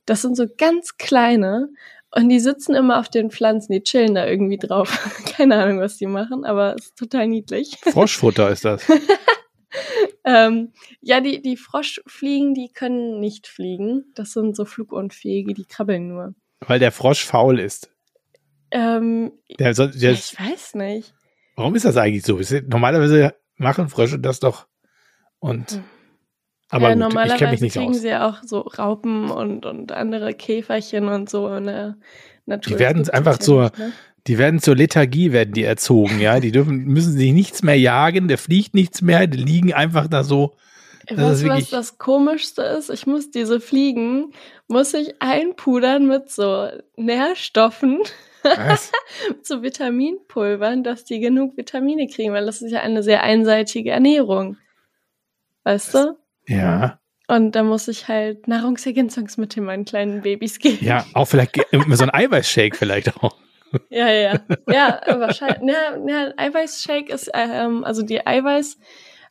[0.06, 1.68] Das sind so ganz kleine
[2.14, 4.98] Und die sitzen immer auf den Pflanzen, die chillen da irgendwie drauf.
[5.36, 7.76] Keine Ahnung, was die machen, aber es ist total niedlich.
[7.82, 8.82] Froschfutter ist das.
[10.24, 14.06] ähm, ja, die, die Froschfliegen, die können nicht fliegen.
[14.14, 16.34] Das sind so flugunfähige, die krabbeln nur.
[16.66, 17.90] Weil der Frosch faul ist.
[18.70, 21.14] Ähm, der, der, der, ich weiß nicht.
[21.56, 22.40] Warum ist das eigentlich so?
[22.68, 24.66] Normalerweise machen Frösche das doch.
[25.40, 25.84] Und hm.
[26.70, 28.00] aber ja, gut, normalerweise ich kenne mich nicht kriegen aus.
[28.00, 31.96] sie auch so Raupen und, und andere Käferchen und so in der
[32.46, 32.76] Natur.
[32.76, 33.92] Die werden einfach zur, ne?
[34.26, 36.40] die werden zur Lethargie werden die erzogen, ja.
[36.40, 40.24] Die dürfen, müssen sich nichts mehr jagen, der fliegt nichts mehr, die liegen einfach da
[40.24, 40.54] so.
[41.10, 42.90] Weißt du, was das Komischste ist?
[42.90, 44.32] Ich muss diese Fliegen,
[44.66, 48.00] muss ich einpudern mit so Nährstoffen.
[48.42, 48.92] Was?
[49.42, 54.56] so Vitaminpulvern, dass die genug Vitamine kriegen, weil das ist ja eine sehr einseitige Ernährung.
[55.64, 56.18] Weißt du?
[56.46, 57.00] Ja.
[57.26, 60.78] Und da muss ich halt Nahrungsergänzungsmittel meinen kleinen Babys geben.
[60.80, 63.36] Ja, auch vielleicht so ein Eiweißshake vielleicht auch.
[63.90, 65.00] Ja, ja, ja.
[65.06, 65.74] wahrscheinlich.
[65.74, 68.78] Ja, ja, Eiweißshake ist, ähm, also die Eiweiß,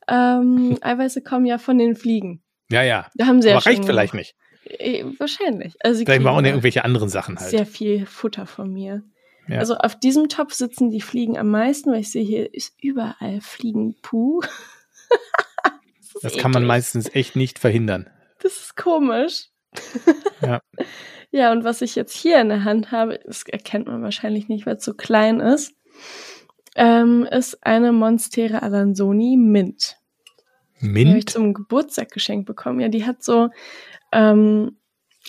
[0.08, 2.44] ähm, Eiweiße kommen ja von den Fliegen.
[2.70, 3.08] Ja, ja.
[3.16, 4.36] Da haben sie Aber ja reicht vielleicht nicht.
[4.70, 5.76] Äh, wahrscheinlich.
[5.80, 7.50] Also vielleicht brauchen die irgendwelche anderen Sachen halt.
[7.50, 9.04] Sehr viel Futter von mir.
[9.48, 9.60] Ja.
[9.60, 13.42] Also auf diesem Topf sitzen die Fliegen am meisten, weil ich sehe, hier ist überall
[13.42, 14.42] Fliegenpuh.
[16.24, 18.10] Das, das kann man meistens echt nicht verhindern.
[18.40, 19.50] Das ist komisch.
[20.42, 20.62] Ja.
[21.32, 24.66] ja, und was ich jetzt hier in der Hand habe, das erkennt man wahrscheinlich nicht,
[24.66, 25.74] weil es so klein ist,
[26.76, 29.98] ähm, ist eine Monstera Alanzoni Mint.
[30.80, 30.98] Mint?
[30.98, 32.80] Die habe ich zum Geburtstag geschenkt bekommen.
[32.80, 33.50] Ja, die hat so,
[34.18, 34.78] ähm,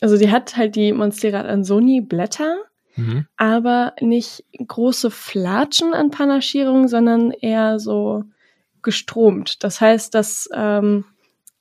[0.00, 2.56] also die hat halt die Monstera Alanzoni Blätter,
[2.96, 3.26] mhm.
[3.36, 8.24] aber nicht große Flatschen an Panaschierung, sondern eher so
[8.82, 9.62] gestromt.
[9.64, 11.04] Das heißt, dass ähm,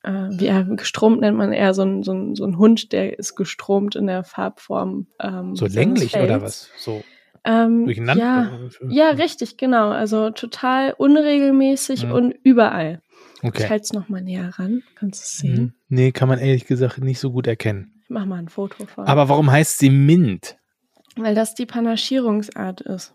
[0.03, 3.19] äh, wie, äh, gestromt nennt man eher so ein, so, ein, so ein Hund, der
[3.19, 5.07] ist gestromt in der Farbform.
[5.19, 6.69] Ähm, so länglich oder was?
[6.77, 7.03] So
[7.43, 8.69] ähm, durcheinander?
[8.81, 9.89] Ja, ja, richtig, genau.
[9.89, 12.11] Also total unregelmäßig mhm.
[12.11, 13.01] und überall.
[13.43, 13.63] Okay.
[13.63, 14.83] Ich halte es nochmal näher ran.
[14.95, 15.61] Kannst du es sehen?
[15.61, 15.73] Mhm.
[15.89, 17.93] Nee, kann man ehrlich gesagt nicht so gut erkennen.
[18.03, 19.05] Ich mach mal ein Foto von.
[19.05, 20.57] Aber warum heißt sie Mint?
[21.15, 23.13] Weil das die Panaschierungsart ist.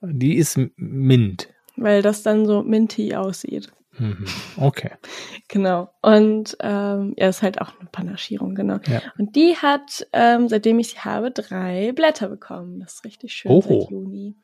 [0.00, 3.72] Die ist Mint weil das dann so minty aussieht.
[3.98, 4.26] Mhm.
[4.56, 4.90] Okay.
[5.48, 5.90] Genau.
[6.02, 8.80] Und ähm, ja, ist halt auch eine Panaschierung, genau.
[8.88, 9.00] Ja.
[9.16, 12.80] Und die hat, ähm, seitdem ich sie habe, drei Blätter bekommen.
[12.80, 13.82] Das ist richtig schön Oho.
[13.82, 14.34] seit Juni.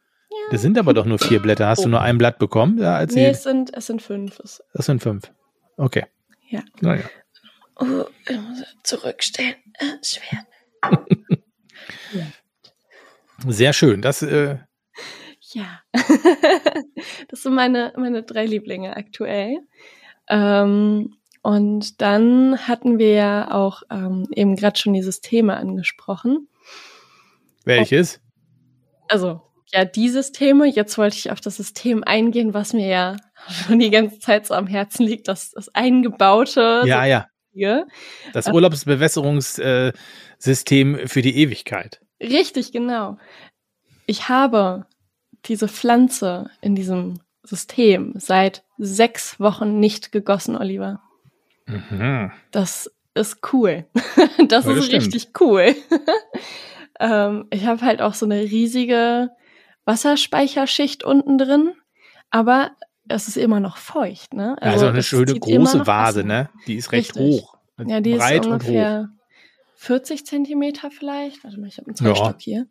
[0.50, 1.68] Das sind aber doch nur vier Blätter.
[1.68, 1.84] Hast oh.
[1.84, 2.78] du nur ein Blatt bekommen?
[2.78, 3.22] Ja, erzähl.
[3.22, 4.38] Nee, es sind, es sind fünf.
[4.40, 5.30] Es sind fünf.
[5.76, 6.04] Okay.
[6.48, 6.62] Ja.
[6.80, 7.04] Naja.
[7.76, 9.54] Oh, ich muss zurückstellen.
[9.74, 10.46] Äh, schwer.
[12.12, 12.26] ja.
[13.48, 14.02] Sehr schön.
[14.02, 14.58] Das äh,
[15.54, 15.80] ja,
[17.28, 19.58] das sind meine, meine drei Lieblinge aktuell.
[20.28, 26.48] Ähm, und dann hatten wir ja auch ähm, eben gerade schon dieses Thema angesprochen.
[27.64, 28.20] Welches?
[29.08, 30.66] Also, ja, dieses Thema.
[30.66, 33.16] Jetzt wollte ich auf das System eingehen, was mir ja
[33.48, 36.82] schon die ganze Zeit so am Herzen liegt, das, das eingebaute.
[36.84, 37.84] Ja, ja.
[38.32, 42.00] Das Urlaubsbewässerungssystem für die Ewigkeit.
[42.20, 43.18] Richtig, genau.
[44.06, 44.86] Ich habe
[45.44, 51.02] diese Pflanze in diesem System seit sechs Wochen nicht gegossen, Oliver.
[51.66, 52.30] Mhm.
[52.50, 53.84] Das ist cool.
[54.48, 55.74] das ja, ist das richtig cool.
[57.00, 59.30] ähm, ich habe halt auch so eine riesige
[59.84, 61.72] Wasserspeicherschicht unten drin,
[62.30, 62.72] aber
[63.08, 64.56] es ist immer noch feucht, ne?
[64.60, 66.50] Also, also eine schöne große Vase, ne?
[66.66, 67.42] Die ist recht richtig.
[67.42, 67.58] hoch.
[67.84, 69.08] Ja, die ist ungefähr
[69.76, 71.42] 40 Zentimeter vielleicht.
[71.42, 72.38] Warte mal, ich habe einen Zollstock ja.
[72.38, 72.66] hier.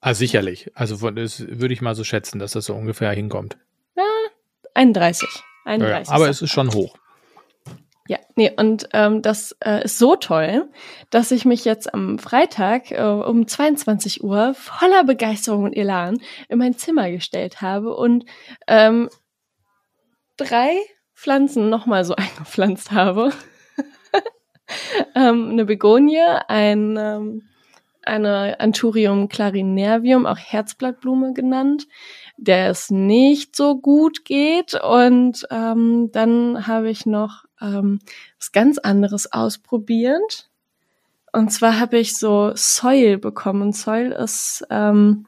[0.00, 0.70] Ah, sicherlich.
[0.74, 3.58] Also von, das würde ich mal so schätzen, dass das so ungefähr hinkommt.
[3.96, 4.04] Ja,
[4.74, 5.28] 31.
[5.64, 6.96] 31 ja, aber es ist schon hoch.
[8.08, 10.70] Ja, nee, und ähm, das äh, ist so toll,
[11.10, 16.18] dass ich mich jetzt am Freitag äh, um 22 Uhr voller Begeisterung und Elan
[16.48, 18.24] in mein Zimmer gestellt habe und
[18.66, 19.10] ähm,
[20.38, 20.78] drei
[21.14, 23.30] Pflanzen nochmal so eingepflanzt habe.
[25.14, 27.42] ähm, eine Begonie, ein ähm,
[28.06, 31.86] eine Anthurium clarinervium, auch Herzblattblume genannt,
[32.38, 34.80] der es nicht so gut geht.
[34.82, 38.00] Und ähm, dann habe ich noch ähm,
[38.38, 40.48] was ganz anderes ausprobiert.
[41.32, 43.72] Und zwar habe ich so Soil bekommen.
[43.72, 45.26] Soil ist ähm,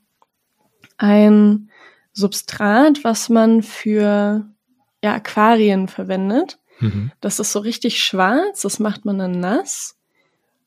[0.96, 1.70] ein
[2.12, 4.46] Substrat, was man für
[5.02, 6.58] ja, Aquarien verwendet.
[6.80, 7.12] Mhm.
[7.20, 9.96] Das ist so richtig schwarz, das macht man dann nass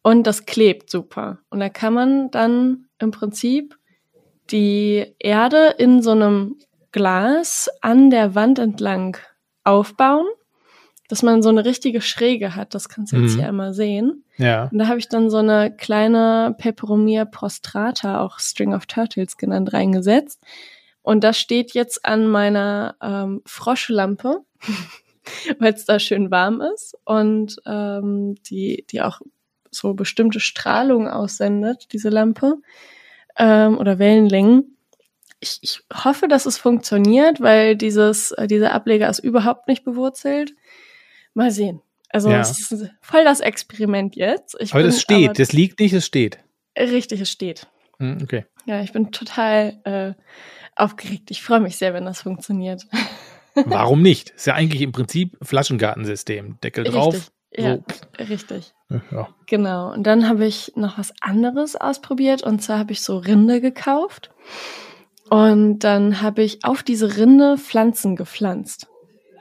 [0.02, 1.40] und das klebt super.
[1.50, 3.78] Und da kann man dann im Prinzip
[4.52, 6.58] die Erde in so einem
[6.92, 9.18] Glas an der Wand entlang
[9.64, 10.28] aufbauen.
[11.14, 12.74] Dass man so eine richtige Schräge hat.
[12.74, 13.38] Das kannst du jetzt mhm.
[13.38, 14.24] hier einmal sehen.
[14.38, 14.68] Ja.
[14.72, 19.74] Und da habe ich dann so eine kleine Peperomia prostrata, auch String of Turtles genannt,
[19.74, 20.42] reingesetzt.
[21.04, 24.40] Und das steht jetzt an meiner ähm, Froschlampe,
[25.60, 29.22] weil es da schön warm ist und ähm, die, die auch
[29.70, 32.56] so bestimmte Strahlung aussendet, diese Lampe,
[33.38, 34.78] ähm, oder Wellenlängen.
[35.40, 40.56] Ich, ich hoffe, dass es funktioniert, weil dieses, äh, dieser Ableger ist überhaupt nicht bewurzelt.
[41.34, 41.82] Mal sehen.
[42.10, 42.42] Also ja.
[42.42, 44.56] es ist voll das Experiment jetzt.
[44.60, 46.38] Ich aber das steht, aber, das liegt nicht, es steht.
[46.78, 47.68] Richtig, es steht.
[48.00, 48.46] Hm, okay.
[48.66, 50.14] Ja, ich bin total äh,
[50.76, 51.32] aufgeregt.
[51.32, 52.86] Ich freue mich sehr, wenn das funktioniert.
[53.56, 54.32] Warum nicht?
[54.32, 56.60] Ist ja eigentlich im Prinzip Flaschengartensystem.
[56.64, 57.32] Deckel richtig, drauf.
[57.56, 58.24] Ja, so.
[58.24, 58.74] richtig.
[59.12, 59.30] Ja.
[59.48, 59.94] Genau.
[59.94, 62.44] Und dann habe ich noch was anderes ausprobiert.
[62.44, 64.32] Und zwar habe ich so Rinde gekauft.
[65.30, 68.88] Und dann habe ich auf diese Rinde Pflanzen gepflanzt.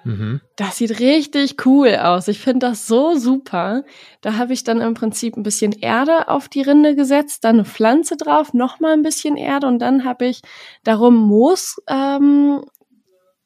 [0.05, 0.41] Mhm.
[0.57, 2.29] Das sieht richtig cool aus.
[2.29, 3.85] Ich finde das so super.
[4.21, 7.65] Da habe ich dann im Prinzip ein bisschen Erde auf die Rinde gesetzt, dann eine
[7.65, 10.43] Pflanze drauf, nochmal ein bisschen Erde und dann habe ich
[10.85, 12.65] darum Moos ähm,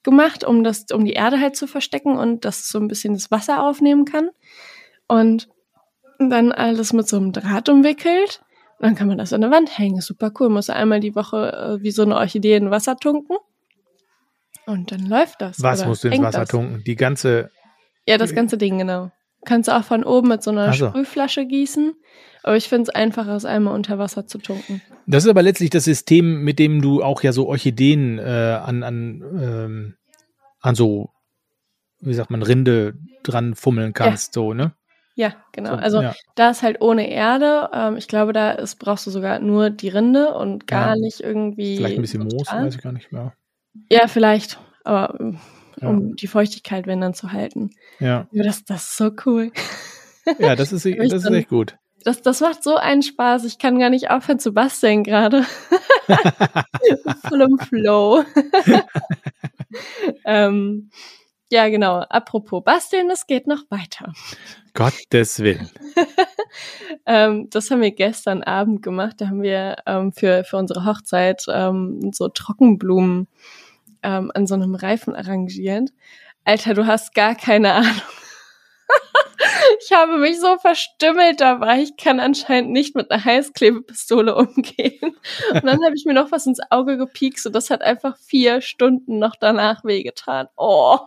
[0.03, 3.31] gemacht, um das, um die Erde halt zu verstecken und dass so ein bisschen das
[3.31, 4.31] Wasser aufnehmen kann.
[5.09, 5.49] Und
[6.19, 8.41] dann alles mit so einem Draht umwickelt.
[8.79, 10.01] Dann kann man das an der Wand hängen.
[10.01, 10.49] Super cool.
[10.49, 13.37] Muss einmal die Woche äh, wie so eine Orchidee in Wasser tunken.
[14.67, 15.63] Und dann läuft das.
[15.63, 16.49] Was musst du ins Wasser das?
[16.49, 16.83] tunken?
[16.85, 17.51] Die ganze.
[18.05, 19.11] Ja, das ganze Ding, genau.
[19.45, 20.89] Kannst du auch von oben mit so einer so.
[20.89, 21.95] Sprühflasche gießen.
[22.43, 24.83] Aber ich finde es einfacher, es einmal unter Wasser zu tunken.
[25.07, 28.83] Das ist aber letztlich das System, mit dem du auch ja so Orchideen äh, an,
[28.83, 29.95] an, ähm,
[30.61, 31.11] an so,
[32.01, 34.43] wie sagt man, Rinde dran fummeln kannst, ja.
[34.43, 34.75] so, ne?
[35.17, 35.71] Ja, genau.
[35.71, 36.15] So, also ja.
[36.35, 37.71] da ist halt ohne Erde.
[37.73, 40.97] Ähm, ich glaube, da ist, brauchst du sogar nur die Rinde und gar ja.
[40.97, 41.79] nicht irgendwie.
[41.79, 43.33] Vielleicht ein bisschen Moos, weiß ich gar nicht mehr.
[43.91, 44.59] Ja, vielleicht.
[44.85, 45.19] Aber
[45.81, 46.15] um ja.
[46.15, 47.71] die Feuchtigkeit, wenn dann zu halten.
[48.01, 48.27] Ja.
[48.33, 49.53] Aber das, das ist so cool.
[50.39, 51.77] Ja, das ist, das ist echt gut.
[52.05, 53.45] Das, das macht so einen Spaß.
[53.45, 55.43] Ich kann gar nicht aufhören zu basteln gerade.
[57.29, 58.25] Voll im Flow.
[60.25, 60.91] ähm,
[61.51, 61.99] ja, genau.
[62.09, 64.13] Apropos basteln, es geht noch weiter.
[64.73, 65.69] Gottes Willen.
[67.07, 69.17] ähm, das haben wir gestern Abend gemacht.
[69.19, 73.27] Da haben wir ähm, für, für unsere Hochzeit ähm, so Trockenblumen
[74.03, 75.91] ähm, an so einem Reifen arrangiert.
[76.45, 77.91] Alter, du hast gar keine Ahnung.
[79.83, 81.81] ich habe mich so verstümmelt dabei.
[81.83, 85.17] Ich kann anscheinend nicht mit einer Heißklebepistole umgehen.
[85.53, 88.61] Und dann habe ich mir noch was ins Auge gepiekst und das hat einfach vier
[88.61, 90.49] Stunden noch danach wehgetan.
[90.57, 90.99] Oh.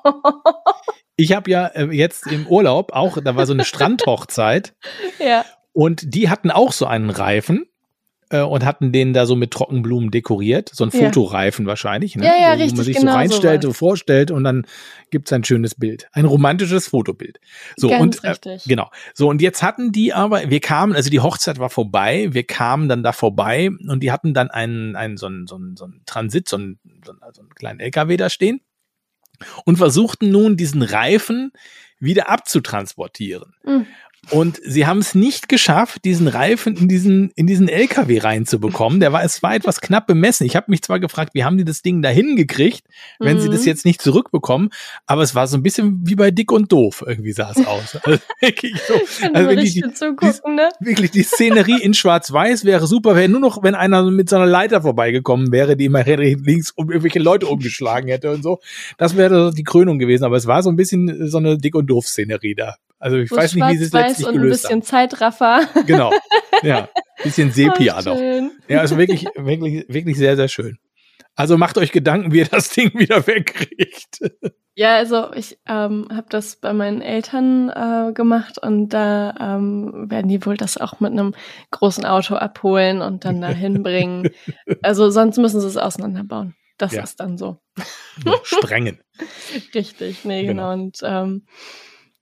[1.15, 4.73] Ich habe ja äh, jetzt im Urlaub auch, da war so eine Strandhochzeit.
[5.19, 5.45] ja.
[5.73, 7.68] Und die hatten auch so einen Reifen
[8.29, 10.69] äh, und hatten den da so mit Trockenblumen dekoriert.
[10.73, 11.69] So ein Fotoreifen ja.
[11.69, 12.25] wahrscheinlich, ne?
[12.25, 14.65] Ja, ja, so, richtig, wo man sich genau so reinstellt, so vorstellt und dann
[15.09, 16.07] gibt's ein schönes Bild.
[16.11, 17.39] Ein romantisches Fotobild.
[17.75, 18.63] So, Ganz und äh, richtig.
[18.65, 18.89] genau.
[19.13, 22.89] So, und jetzt hatten die aber, wir kamen, also die Hochzeit war vorbei, wir kamen
[22.89, 26.01] dann da vorbei und die hatten dann einen, einen so einen, so einen, so einen
[26.05, 28.61] Transit, so einen, so einen, so einen kleinen LKW da stehen
[29.65, 31.51] und versuchten nun diesen Reifen
[31.99, 33.53] wieder abzutransportieren.
[33.63, 33.87] Mhm.
[34.31, 38.99] Und sie haben es nicht geschafft, diesen Reifen in diesen, in diesen LKW reinzubekommen.
[38.99, 40.45] Der war, es war etwas knapp bemessen.
[40.45, 42.83] Ich habe mich zwar gefragt, wie haben die das Ding da hingekriegt,
[43.19, 43.41] wenn mhm.
[43.41, 43.67] sie das mhm.
[43.67, 44.69] jetzt nicht zurückbekommen,
[45.07, 47.95] aber es war so ein bisschen wie bei Dick und Doof, irgendwie sah es aus.
[48.03, 48.93] Also wirklich so.
[49.33, 50.69] Also wirklich, die, zugucken, ne?
[50.79, 54.45] wirklich die Szenerie in Schwarz-Weiß wäre super, wäre nur noch, wenn einer mit so einer
[54.45, 58.59] Leiter vorbeigekommen wäre, die immer links um irgendwelche Leute umgeschlagen hätte und so.
[58.97, 61.87] Das wäre die Krönung gewesen, aber es war so ein bisschen so eine Dick und
[61.87, 62.75] Doof-Szenerie da.
[62.99, 64.73] Also ich weiß nicht, wie sie es letztlich und gelöst haben.
[64.73, 65.61] Ein bisschen Zeitraffer.
[65.87, 66.11] Genau.
[66.63, 66.89] Ja.
[67.23, 68.17] Bisschen Sepia noch.
[68.67, 70.77] Ja, also wirklich, wirklich, wirklich sehr, sehr schön.
[71.35, 74.19] Also macht euch Gedanken, wie ihr das Ding wieder wegkriegt.
[74.75, 80.29] Ja, also ich ähm, habe das bei meinen Eltern äh, gemacht und da ähm, werden
[80.29, 81.35] die wohl das auch mit einem
[81.71, 84.29] großen Auto abholen und dann dahin bringen.
[84.81, 86.55] Also sonst müssen sie es auseinanderbauen.
[86.77, 87.03] Das ja.
[87.03, 87.59] ist dann so.
[88.43, 89.01] Sprengen.
[89.75, 90.71] Richtig, nee, genau.
[90.71, 90.83] genau.
[90.85, 91.45] Und ähm,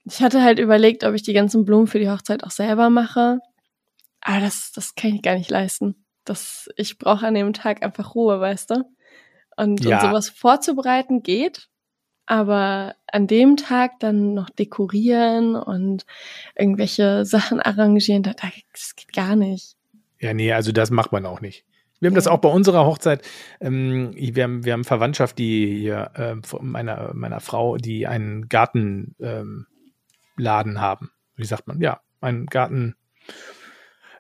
[0.10, 3.40] ich hatte halt überlegt, ob ich die ganzen Blumen für die Hochzeit auch selber mache.
[4.22, 5.96] Aber das, das kann ich gar nicht leisten.
[6.26, 8.84] Das, ich brauche an dem Tag einfach Ruhe, weißt du?
[9.56, 9.98] Und, ja.
[9.98, 11.70] und sowas vorzubereiten geht.
[12.26, 16.06] Aber an dem Tag dann noch dekorieren und
[16.58, 18.36] irgendwelche Sachen arrangieren, das,
[18.74, 19.78] das geht gar nicht.
[20.20, 21.64] Ja, nee, also das macht man auch nicht.
[22.00, 23.26] Wir haben das auch bei unserer Hochzeit.
[23.60, 29.16] Ähm, wir, haben, wir haben Verwandtschaft, die hier äh, meiner, meiner Frau, die einen Garten
[29.20, 29.68] ähm,
[30.38, 31.12] Laden haben.
[31.36, 31.82] Wie sagt man?
[31.82, 32.96] Ja, ein Garten.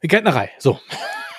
[0.02, 0.80] Gärtnerei, so.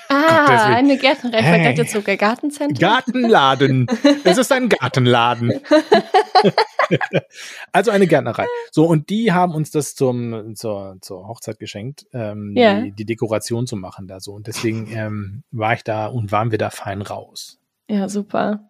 [0.08, 1.42] Ah, eine Gärtnerei.
[1.42, 1.54] Hey.
[1.54, 2.78] Verkehrt jetzt sogar Gartenzentrum?
[2.78, 3.86] Gartenladen.
[4.24, 5.60] es ist ein Gartenladen.
[7.72, 8.46] also eine Gärtnerei.
[8.72, 12.80] So, und die haben uns das zum, zur, zur Hochzeit geschenkt, ähm, ja.
[12.80, 14.32] die, die Dekoration zu machen da so.
[14.32, 17.58] Und deswegen ähm, war ich da und waren wir da fein raus.
[17.88, 18.68] Ja, super.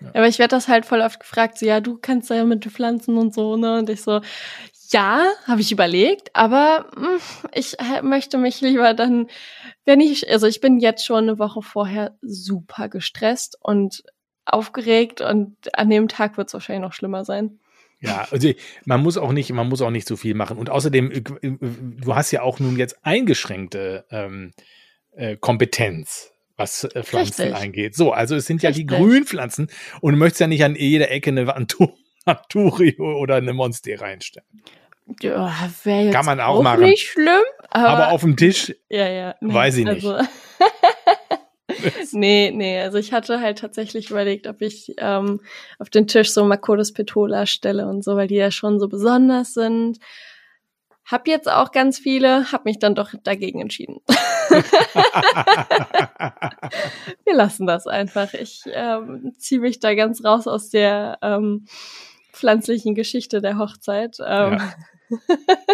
[0.00, 0.08] Ja.
[0.14, 3.18] Aber ich werde das halt voll oft gefragt, so, ja, du kannst ja mit Pflanzen
[3.18, 3.78] und so, ne?
[3.78, 4.20] Und ich so,
[4.92, 7.20] ja, habe ich überlegt, aber mh, hm,
[7.54, 9.28] ich möchte mich lieber dann,
[9.84, 14.02] wenn ich, also ich bin jetzt schon eine Woche vorher super gestresst und
[14.44, 17.60] aufgeregt und an dem Tag wird es wahrscheinlich noch schlimmer sein.
[18.00, 18.50] Ja, also
[18.86, 20.56] man muss auch nicht, man muss auch nicht so viel machen.
[20.56, 24.52] Und außerdem, äh, äh, du hast ja auch nun jetzt eingeschränkte ähm,
[25.12, 27.62] äh, Kompetenz was äh, Pflanzen Richtig.
[27.62, 27.96] angeht.
[27.96, 28.86] So, also es sind ja Richtig.
[28.86, 31.46] die Grünpflanzen und du möchtest ja nicht an jeder Ecke eine
[32.24, 34.46] Anturio oder eine Monster reinstellen.
[35.20, 35.52] Ja,
[35.82, 36.82] wäre jetzt Kann man auch, auch machen.
[36.82, 37.42] nicht schlimm.
[37.70, 40.06] Aber, aber auf dem Tisch ja, ja, nee, weiß ich nicht.
[40.06, 40.28] Also
[42.12, 45.40] nee, nee, also ich hatte halt tatsächlich überlegt, ob ich ähm,
[45.78, 49.54] auf den Tisch so Makodes Petola stelle und so, weil die ja schon so besonders
[49.54, 49.98] sind.
[51.04, 54.00] Hab jetzt auch ganz viele, hab mich dann doch dagegen entschieden.
[57.24, 58.32] Wir lassen das einfach.
[58.34, 61.66] Ich ähm, ziehe mich da ganz raus aus der ähm,
[62.32, 64.18] pflanzlichen Geschichte der Hochzeit.
[64.24, 64.58] Ähm.
[64.58, 64.74] Ja.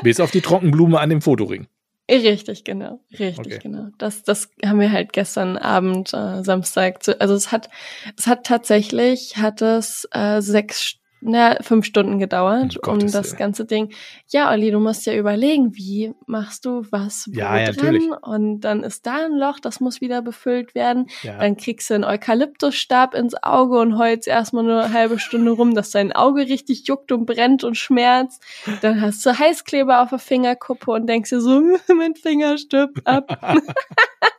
[0.03, 1.69] Bis auf die Trockenblume an dem Fotoring.
[2.11, 3.01] Richtig, genau.
[3.11, 3.59] Richtig, okay.
[3.61, 3.88] genau.
[3.99, 7.69] Das, das haben wir halt gestern Abend, äh, Samstag, zu, also es hat,
[8.16, 13.64] es hat tatsächlich, hat es äh, sechs na, fünf Stunden gedauert, um, um das ganze
[13.64, 13.92] Ding.
[14.29, 17.94] Ja, Olli, du musst ja überlegen, wie machst du was wo ja, ja, dran?
[17.94, 18.11] Natürlich.
[18.22, 21.07] Und dann ist da ein Loch, das muss wieder befüllt werden.
[21.22, 21.38] Ja.
[21.38, 25.74] Dann kriegst du einen Eukalyptusstab ins Auge und heulst erstmal nur eine halbe Stunde rum,
[25.74, 28.42] dass dein Auge richtig juckt und brennt und schmerzt.
[28.83, 31.61] Dann hast du Heißkleber auf der Fingerkuppe und denkst dir so,
[31.96, 33.62] mein Finger stirbt ab.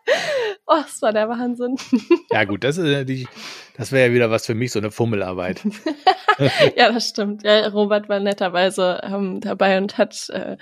[0.67, 1.75] oh, das war der Wahnsinn.
[2.31, 3.27] ja, gut, das ist natürlich
[3.77, 5.61] das wäre ja wieder was für mich, so eine Fummelarbeit.
[6.75, 7.43] ja, das stimmt.
[7.43, 10.57] Ja, Robert war netterweise ähm, dabei und hat äh,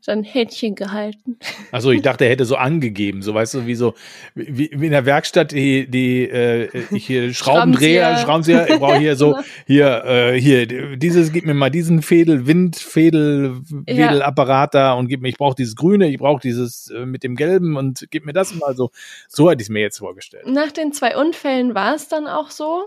[0.00, 1.36] sein Händchen gehalten.
[1.72, 3.92] Also ich dachte, er hätte so angegeben, so weißt du, wie so
[4.34, 9.16] wie, wie in der Werkstatt die die äh, ich hier Schraubendreher, Schraubenzieher, ich brauche hier
[9.16, 15.08] so hier äh, hier dieses gib mir mal diesen Fädel Wind Fädel Fädelapparat da und
[15.08, 18.24] gib mir ich brauche dieses grüne, ich brauche dieses äh, mit dem gelben und gib
[18.24, 18.90] mir das mal so.
[19.34, 20.46] So hätte ich es mir jetzt vorgestellt.
[20.46, 22.84] Nach den zwei Unfällen war es dann auch so,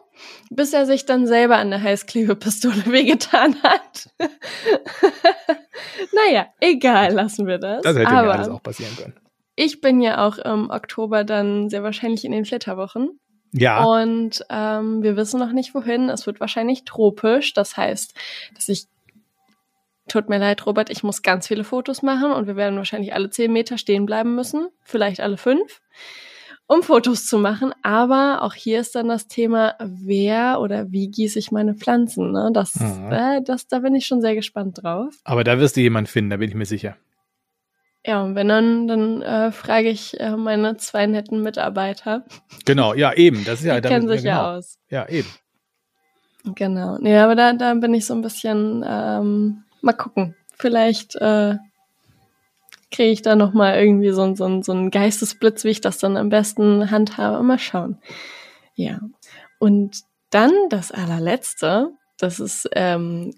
[0.50, 4.10] bis er sich dann selber an der Heißklebepistole wehgetan hat.
[6.14, 7.82] naja, egal, lassen wir das.
[7.84, 9.14] Das hätte Aber mir alles auch passieren können.
[9.56, 13.20] Ich bin ja auch im Oktober dann sehr wahrscheinlich in den Flitterwochen.
[13.52, 13.84] Ja.
[13.84, 16.10] Und ähm, wir wissen noch nicht wohin.
[16.10, 17.54] Es wird wahrscheinlich tropisch.
[17.54, 18.14] Das heißt,
[18.56, 18.86] dass ich
[20.08, 23.30] Tut mir leid, Robert, ich muss ganz viele Fotos machen und wir werden wahrscheinlich alle
[23.30, 25.82] zehn Meter stehen bleiben müssen, vielleicht alle fünf
[26.68, 27.74] um Fotos zu machen.
[27.82, 32.32] Aber auch hier ist dann das Thema, wer oder wie gieße ich meine Pflanzen.
[32.32, 32.52] Ne?
[32.54, 33.12] Das, mhm.
[33.12, 35.16] äh, das, da bin ich schon sehr gespannt drauf.
[35.24, 36.98] Aber da wirst du jemanden finden, da bin ich mir sicher.
[38.06, 42.24] Ja, und wenn dann, dann äh, frage ich äh, meine zwei netten Mitarbeiter.
[42.64, 43.44] Genau, ja, eben.
[43.44, 44.58] Das ist ja, Die kennen sich ja, genau.
[44.58, 44.80] aus.
[44.90, 45.28] Ja, eben.
[46.56, 46.98] Genau.
[47.02, 50.36] Ja, aber da, da bin ich so ein bisschen, ähm, mal gucken.
[50.56, 51.56] Vielleicht äh,
[52.92, 56.18] kriege ich da noch mal irgendwie so, so, so einen Geistesblitz, wie ich das dann
[56.18, 57.44] am besten handhabe.
[57.44, 58.00] Mal schauen.
[58.76, 59.00] Ja.
[59.60, 63.34] Und dann das allerletzte, das ist ähm,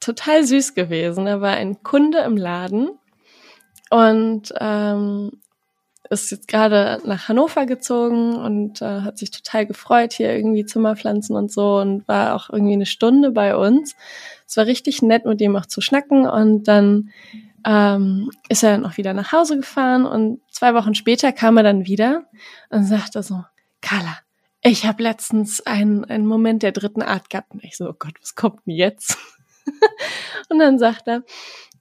[0.00, 1.26] total süß gewesen.
[1.26, 2.90] Da war ein Kunde im Laden
[3.90, 5.32] und ähm,
[6.10, 11.34] ist jetzt gerade nach Hannover gezogen und äh, hat sich total gefreut, hier irgendwie Zimmerpflanzen
[11.34, 13.96] und so und war auch irgendwie eine Stunde bei uns.
[14.46, 17.10] Es war richtig nett, mit ihm auch zu schnacken und dann
[17.64, 21.62] ähm, ist er dann auch wieder nach Hause gefahren und zwei Wochen später kam er
[21.62, 22.24] dann wieder
[22.70, 23.44] und sagte so,
[23.80, 24.18] Carla,
[24.62, 27.52] ich habe letztens einen, einen Moment der dritten Art gehabt.
[27.52, 29.18] Und ich so, oh Gott, was kommt denn jetzt?
[30.48, 31.22] und dann sagt er,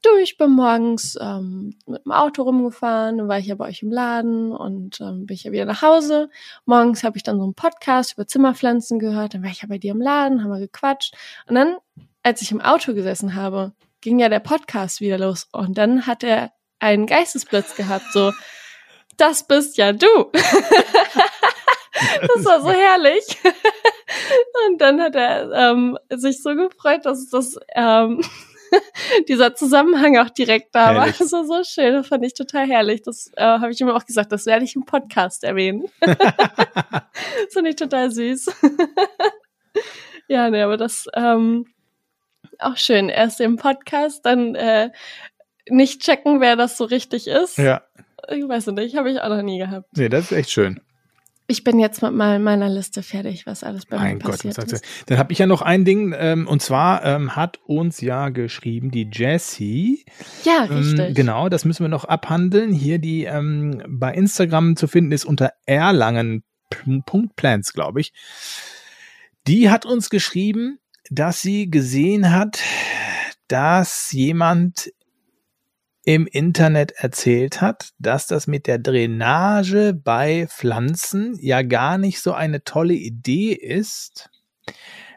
[0.02, 3.84] du, ich bin morgens ähm, mit dem Auto rumgefahren, dann war ich ja bei euch
[3.84, 6.30] im Laden und ähm, bin ich ja wieder nach Hause.
[6.66, 9.78] Morgens habe ich dann so einen Podcast über Zimmerpflanzen gehört, dann war ich ja bei
[9.78, 11.16] dir im Laden, haben wir gequatscht.
[11.48, 11.78] Und dann,
[12.22, 13.72] als ich im Auto gesessen habe,
[14.04, 15.48] ging ja der Podcast wieder los.
[15.52, 18.32] Und dann hat er einen Geistesblitz gehabt, so,
[19.18, 20.08] das bist ja du.
[20.34, 20.44] das
[22.46, 23.24] war so herrlich.
[24.68, 28.22] Und dann hat er ähm, sich so gefreut, dass das ähm,
[29.30, 31.20] dieser Zusammenhang auch direkt da herrlich.
[31.20, 31.20] war.
[31.20, 33.04] Das war so schön, das fand ich total herrlich.
[33.04, 35.86] Das äh, habe ich ihm auch gesagt, das werde ich im Podcast erwähnen.
[36.02, 38.48] das fand ich total süß.
[40.28, 41.68] ja, ne, aber das ähm,
[42.64, 43.10] auch schön.
[43.10, 44.90] Erst im Podcast, dann äh,
[45.70, 47.58] nicht checken, wer das so richtig ist.
[47.58, 47.82] Ja.
[48.30, 49.88] Ich weiß nicht, habe ich auch noch nie gehabt.
[49.96, 50.80] Nee, das ist echt schön.
[51.46, 54.86] Ich bin jetzt mit meiner Liste fertig, was alles bei mein mir passiert Gott, ist.
[55.08, 58.92] Dann habe ich ja noch ein Ding, ähm, und zwar ähm, hat uns ja geschrieben
[58.92, 60.06] die Jessie.
[60.46, 61.00] Ja, ähm, richtig.
[61.00, 62.72] Ähm, genau, das müssen wir noch abhandeln.
[62.72, 68.14] Hier, die ähm, bei Instagram zu finden ist unter Erlangen.plans, glaube ich.
[69.46, 70.80] Die hat uns geschrieben,
[71.10, 72.60] dass sie gesehen hat,
[73.48, 74.92] dass jemand
[76.06, 82.34] im Internet erzählt hat, dass das mit der Drainage bei Pflanzen ja gar nicht so
[82.34, 84.30] eine tolle Idee ist,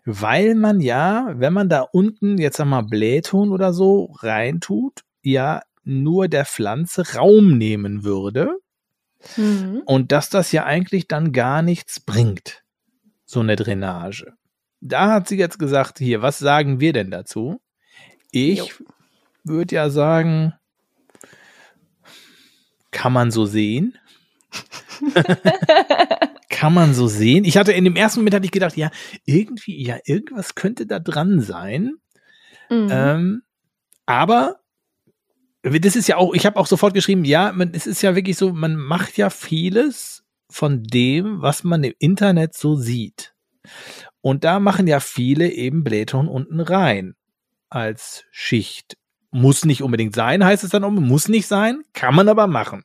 [0.04, 6.28] weil man ja, wenn man da unten jetzt einmal Blähton oder so reintut, ja nur
[6.28, 8.58] der Pflanze Raum nehmen würde
[9.36, 9.82] mhm.
[9.86, 12.64] und dass das ja eigentlich dann gar nichts bringt,
[13.24, 14.34] so eine Drainage.
[14.80, 17.60] Da hat sie jetzt gesagt, hier, was sagen wir denn dazu?
[18.30, 18.74] Ich
[19.44, 20.54] würde ja sagen,
[22.90, 23.98] kann man so sehen.
[26.48, 27.44] kann man so sehen.
[27.44, 28.90] Ich hatte in dem ersten Moment hatte ich gedacht, ja,
[29.24, 31.94] irgendwie, ja, irgendwas könnte da dran sein.
[32.70, 32.88] Mhm.
[32.90, 33.42] Ähm,
[34.06, 34.60] aber
[35.62, 38.36] das ist ja auch, ich habe auch sofort geschrieben, ja, man, es ist ja wirklich
[38.36, 43.34] so, man macht ja vieles von dem, was man im Internet so sieht.
[44.26, 47.14] Und da machen ja viele eben Blähton unten rein
[47.68, 48.96] als Schicht
[49.30, 52.84] muss nicht unbedingt sein, heißt es dann auch, muss nicht sein, kann man aber machen.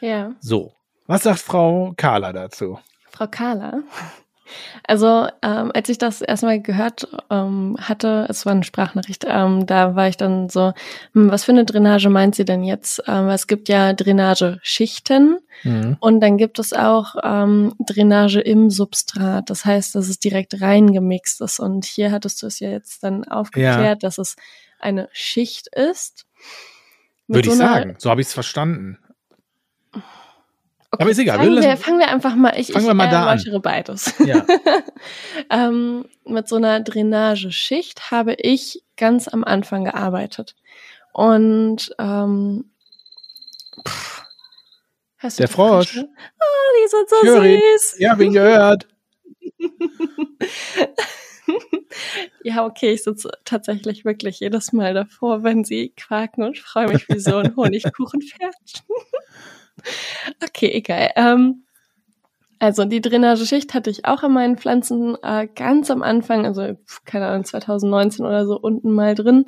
[0.00, 0.32] Ja.
[0.40, 0.74] So.
[1.06, 2.80] Was sagt Frau Kahler dazu?
[3.12, 3.84] Frau Kahler?
[4.86, 9.94] Also, ähm, als ich das erstmal gehört ähm, hatte, es war eine Sprachnachricht, ähm, da
[9.94, 10.72] war ich dann so,
[11.14, 13.02] hm, was für eine Drainage meint sie denn jetzt?
[13.06, 15.96] Ähm, es gibt ja Drainageschichten mhm.
[16.00, 19.50] und dann gibt es auch ähm, Drainage im Substrat.
[19.50, 21.60] Das heißt, dass es direkt reingemixt ist.
[21.60, 24.08] Und hier hattest du es ja jetzt dann aufgeklärt, ja.
[24.08, 24.36] dass es
[24.78, 26.26] eine Schicht ist.
[27.28, 28.98] Würde so ich sagen, so habe ich es verstanden.
[30.92, 31.38] Okay, Aber ist egal.
[31.38, 33.62] Fangen wir, fangen wir einfach mal, ich, fangen ich wir mal da an.
[33.62, 34.12] beides.
[34.26, 34.44] Ja.
[35.50, 40.56] ähm, mit so einer Drainageschicht habe ich ganz am Anfang gearbeitet.
[41.12, 42.72] Und ähm,
[43.86, 44.24] pff,
[45.18, 45.96] hast du Der Frosch.
[45.96, 46.04] Oh,
[46.76, 47.96] die sind so süß.
[47.98, 48.88] Ja, hab ihn gehört.
[52.42, 57.08] ja, okay, ich sitze tatsächlich wirklich jedes Mal davor, wenn sie quaken und freue mich
[57.08, 58.84] wie so ein Honigkuchenpferd.
[60.44, 61.10] okay, egal.
[61.16, 61.64] Ähm,
[62.58, 66.76] also die Drainageschicht hatte ich auch in meinen Pflanzen äh, ganz am Anfang, also
[67.06, 69.46] keine Ahnung, 2019 oder so unten mal drin.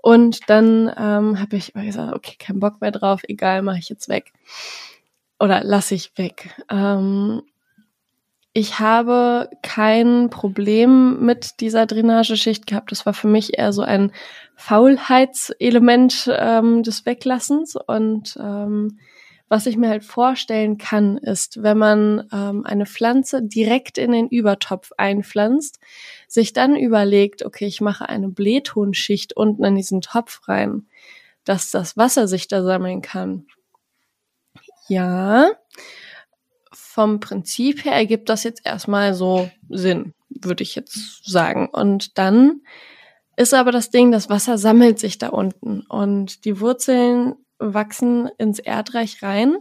[0.00, 4.08] Und dann ähm, habe ich gesagt, okay, kein Bock mehr drauf, egal, mache ich jetzt
[4.08, 4.32] weg.
[5.38, 6.54] Oder lasse ich weg.
[6.70, 7.42] Ähm,
[8.54, 12.90] ich habe kein Problem mit dieser Drainageschicht gehabt.
[12.90, 14.12] Das war für mich eher so ein
[14.54, 17.76] Faulheitselement ähm, des Weglassens.
[17.76, 18.98] Und ähm,
[19.48, 24.28] was ich mir halt vorstellen kann, ist, wenn man ähm, eine Pflanze direkt in den
[24.28, 25.78] Übertopf einpflanzt,
[26.26, 30.88] sich dann überlegt, okay, ich mache eine Blähtonschicht unten in diesen Topf rein,
[31.44, 33.46] dass das Wasser sich da sammeln kann.
[34.88, 35.50] Ja,
[36.72, 41.68] vom Prinzip her ergibt das jetzt erstmal so Sinn, würde ich jetzt sagen.
[41.68, 42.62] Und dann
[43.36, 48.58] ist aber das Ding, das Wasser sammelt sich da unten und die Wurzeln wachsen ins
[48.58, 49.56] Erdreich rein,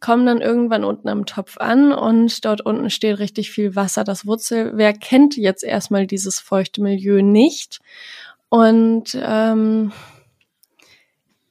[0.00, 4.04] kommen dann irgendwann unten am Topf an und dort unten steht richtig viel Wasser.
[4.04, 7.80] Das Wurzelwerk kennt jetzt erstmal dieses feuchte Milieu nicht
[8.48, 9.92] und ähm,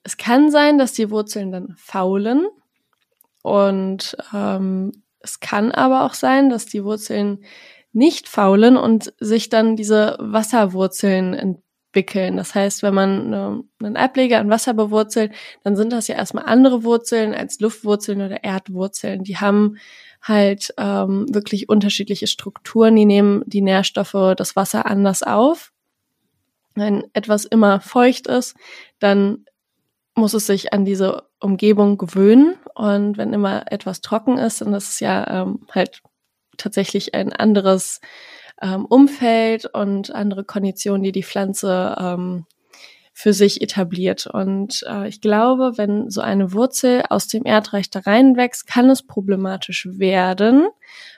[0.03, 2.47] es kann sein, dass die Wurzeln dann faulen
[3.41, 7.43] und ähm, es kann aber auch sein, dass die Wurzeln
[7.93, 11.61] nicht faulen und sich dann diese Wasserwurzeln
[11.93, 12.37] entwickeln.
[12.37, 15.31] Das heißt, wenn man eine, einen Ableger an Wasser bewurzelt,
[15.63, 19.23] dann sind das ja erstmal andere Wurzeln als Luftwurzeln oder Erdwurzeln.
[19.23, 19.77] Die haben
[20.21, 22.95] halt ähm, wirklich unterschiedliche Strukturen.
[22.95, 25.71] Die nehmen die Nährstoffe, das Wasser anders auf.
[26.75, 28.55] Wenn etwas immer feucht ist,
[28.99, 29.45] dann
[30.15, 32.55] muss es sich an diese Umgebung gewöhnen.
[32.73, 36.01] Und wenn immer etwas trocken ist, dann ist es ja ähm, halt
[36.57, 37.99] tatsächlich ein anderes
[38.63, 42.45] ähm, Umfeld und andere Konditionen, die die Pflanze ähm,
[43.11, 44.25] für sich etabliert.
[44.25, 49.03] Und äh, ich glaube, wenn so eine Wurzel aus dem Erdreich da reinwächst, kann es
[49.03, 50.67] problematisch werden,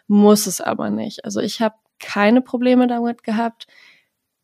[0.08, 1.24] muss es aber nicht.
[1.24, 3.68] Also ich habe keine Probleme damit gehabt.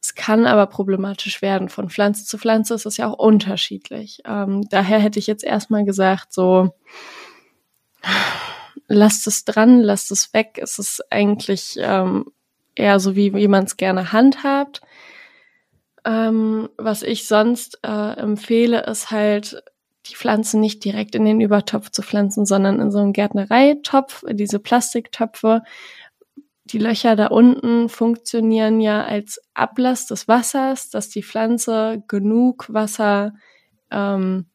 [0.02, 1.70] Es kann aber problematisch werden.
[1.70, 4.22] Von Pflanze zu Pflanze ist es ja auch unterschiedlich.
[4.26, 6.70] Ähm, daher hätte ich jetzt erstmal gesagt, so,
[8.88, 10.60] lasst es dran, lasst es weg.
[10.62, 12.26] Es ist eigentlich ähm,
[12.76, 14.82] eher so, wie, man es gerne handhabt.
[16.03, 19.63] Ähm, was ich sonst äh, empfehle, ist halt
[20.07, 24.59] die Pflanzen nicht direkt in den Übertopf zu pflanzen, sondern in so einen Gärtnereitopf, diese
[24.59, 25.61] Plastiktöpfe.
[26.65, 33.34] Die Löcher da unten funktionieren ja als Ablass des Wassers, dass die Pflanze genug Wasser,
[33.91, 34.47] ähm,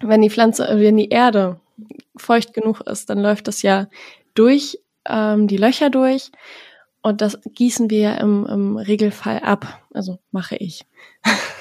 [0.00, 1.60] wenn die Pflanze, wenn die Erde
[2.16, 3.88] feucht genug ist, dann läuft das ja
[4.34, 6.30] durch ähm, die Löcher durch
[7.02, 9.82] und das gießen wir ja im, im Regelfall ab.
[9.92, 10.84] Also mache ich.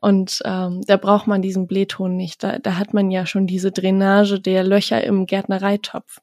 [0.00, 2.44] Und ähm, da braucht man diesen Blähton nicht.
[2.44, 6.20] Da, da hat man ja schon diese Drainage der Löcher im Gärtnereitopf.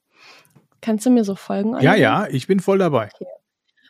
[0.82, 1.74] Kannst du mir so folgen?
[1.74, 1.84] Oliver?
[1.84, 3.10] Ja, ja, ich bin voll dabei.
[3.16, 3.26] Okay.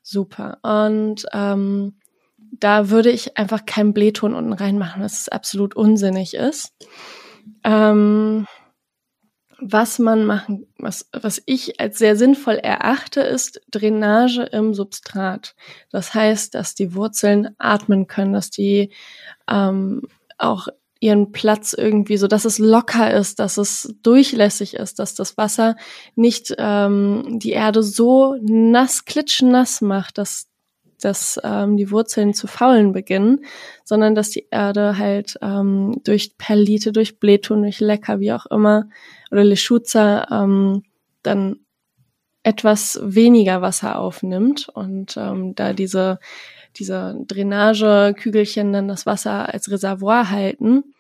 [0.01, 0.59] Super.
[0.61, 1.99] Und ähm,
[2.37, 6.73] da würde ich einfach keinen Blähton unten reinmachen, was absolut unsinnig ist.
[7.65, 8.45] Ähm,
[9.61, 15.55] was man machen, was, was ich als sehr sinnvoll erachte, ist Drainage im Substrat.
[15.91, 18.91] Das heißt, dass die Wurzeln atmen können, dass die
[19.47, 20.01] ähm,
[20.39, 20.67] auch
[20.99, 25.75] ihren Platz irgendwie, so dass es locker ist, dass es durchlässig ist, dass das Wasser
[26.15, 30.50] nicht ähm, die Erde so nass, klitschnass macht, dass
[31.01, 33.45] dass ähm, die Wurzeln zu faulen beginnen,
[33.83, 38.87] sondern dass die Erde halt ähm, durch Perlite, durch Blähton, durch Lecker, wie auch immer,
[39.31, 40.83] oder Leschutzer ähm,
[41.23, 41.57] dann
[42.43, 46.19] etwas weniger Wasser aufnimmt und ähm, da diese,
[46.77, 50.93] diese Drainagekügelchen dann das Wasser als Reservoir halten,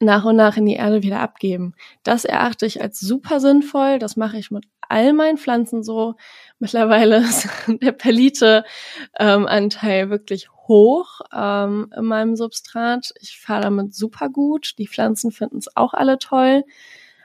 [0.00, 1.74] nach und nach in die Erde wieder abgeben.
[2.02, 4.00] Das erachte ich als super sinnvoll.
[4.00, 6.16] Das mache ich mit all meinen Pflanzen so.
[6.62, 13.12] Mittlerweile ist der Perlite-Anteil ähm, wirklich hoch ähm, in meinem Substrat.
[13.20, 14.74] Ich fahre damit super gut.
[14.78, 16.62] Die Pflanzen finden es auch alle toll.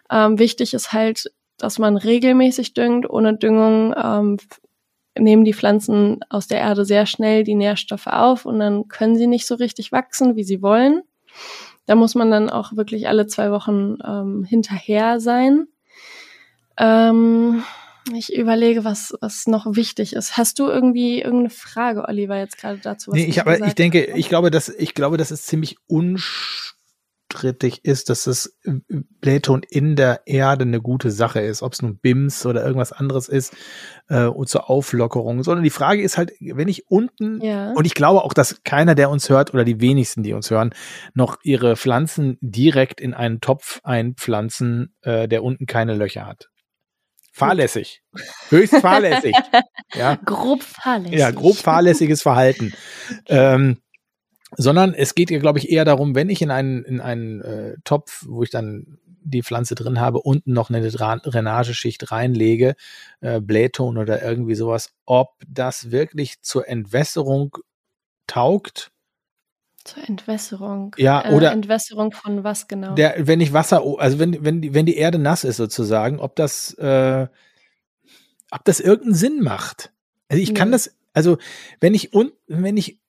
[0.10, 3.08] Ähm, wichtig ist halt, dass man regelmäßig düngt.
[3.08, 4.38] Ohne Düngung ähm,
[5.16, 9.28] nehmen die Pflanzen aus der Erde sehr schnell die Nährstoffe auf und dann können sie
[9.28, 11.04] nicht so richtig wachsen, wie sie wollen.
[11.86, 15.68] Da muss man dann auch wirklich alle zwei Wochen ähm, hinterher sein.
[16.80, 17.62] Ähm,
[18.16, 20.38] ich überlege, was, was noch wichtig ist.
[20.38, 23.12] Hast du irgendwie irgendeine Frage, Oliver, jetzt gerade dazu?
[23.12, 26.78] Was nee, ich, aber ich denke, ich glaube, dass, ich glaube, das ist ziemlich unsch
[27.32, 28.58] strittig ist, dass das
[29.22, 33.28] Blähton in der Erde eine gute Sache ist, ob es nun BIMS oder irgendwas anderes
[33.28, 33.54] ist
[34.08, 37.74] äh, zur Auflockerung, sondern die Frage ist halt, wenn ich unten, ja.
[37.74, 40.74] und ich glaube auch, dass keiner, der uns hört oder die wenigsten, die uns hören,
[41.14, 46.50] noch ihre Pflanzen direkt in einen Topf einpflanzen, äh, der unten keine Löcher hat.
[47.38, 48.02] Fahrlässig.
[48.50, 49.36] Höchst fahrlässig.
[49.94, 50.16] ja.
[50.16, 51.20] Grob fahrlässig.
[51.20, 52.74] Ja, grob fahrlässiges Verhalten.
[53.28, 53.78] ähm,
[54.56, 57.76] sondern es geht ja, glaube ich, eher darum, wenn ich in einen, in einen äh,
[57.84, 62.76] Topf, wo ich dann die Pflanze drin habe, unten noch eine Drainageschicht reinlege,
[63.20, 67.58] äh, Blähton oder irgendwie sowas, ob das wirklich zur Entwässerung
[68.26, 68.92] taugt.
[69.88, 70.94] Zur Entwässerung.
[70.98, 72.96] Ja, äh, oder Entwässerung von was genau?
[72.96, 76.36] Der, wenn ich Wasser, also wenn, wenn, die, wenn die Erde nass ist sozusagen, ob
[76.36, 77.28] das, äh,
[78.52, 79.94] ob das irgendeinen Sinn macht.
[80.28, 81.38] Also ich kann das, also
[81.80, 83.00] wenn ich unten, wenn ich,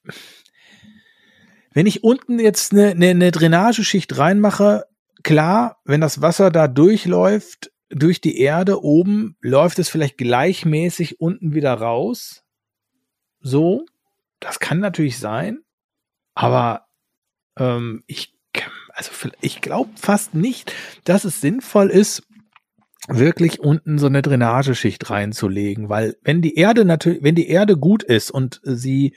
[1.72, 4.86] wenn ich unten jetzt eine, eine, eine Drainageschicht reinmache,
[5.24, 11.54] klar, wenn das Wasser da durchläuft, durch die Erde oben, läuft es vielleicht gleichmäßig unten
[11.54, 12.44] wieder raus.
[13.40, 13.84] So,
[14.38, 15.58] das kann natürlich sein,
[16.38, 16.86] aber
[17.58, 18.32] ähm, ich,
[18.92, 19.10] also
[19.40, 20.72] ich glaube fast nicht,
[21.02, 22.22] dass es sinnvoll ist,
[23.08, 28.04] wirklich unten so eine Drainageschicht reinzulegen, weil wenn die Erde natürlich, wenn die Erde gut
[28.04, 29.16] ist und sie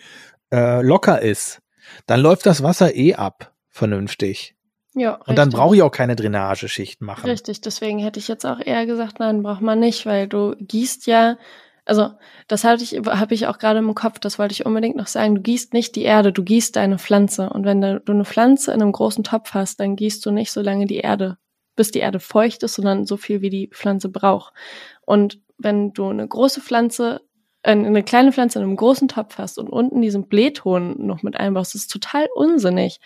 [0.52, 1.62] äh, locker ist,
[2.08, 4.56] dann läuft das Wasser eh ab, vernünftig.
[4.96, 5.12] Ja.
[5.12, 5.36] Und richtig.
[5.36, 7.30] dann brauche ich auch keine Drainageschicht machen.
[7.30, 11.06] Richtig, deswegen hätte ich jetzt auch eher gesagt, nein, braucht man nicht, weil du gießt
[11.06, 11.38] ja,
[11.86, 12.12] also
[12.48, 15.36] das hatte ich, habe ich auch gerade im Kopf, das wollte ich unbedingt noch sagen,
[15.36, 17.50] du gießt nicht die Erde, du gießt deine Pflanze.
[17.50, 20.62] Und wenn du eine Pflanze in einem großen Topf hast, dann gießt du nicht so
[20.62, 21.38] lange die Erde,
[21.76, 24.54] bis die Erde feucht ist, sondern so viel, wie die Pflanze braucht.
[25.02, 27.22] Und wenn du eine große Pflanze
[27.64, 31.76] eine kleine Pflanze in einem großen Topf hast und unten diesen Blähton noch mit einbaust,
[31.76, 33.00] ist total unsinnig.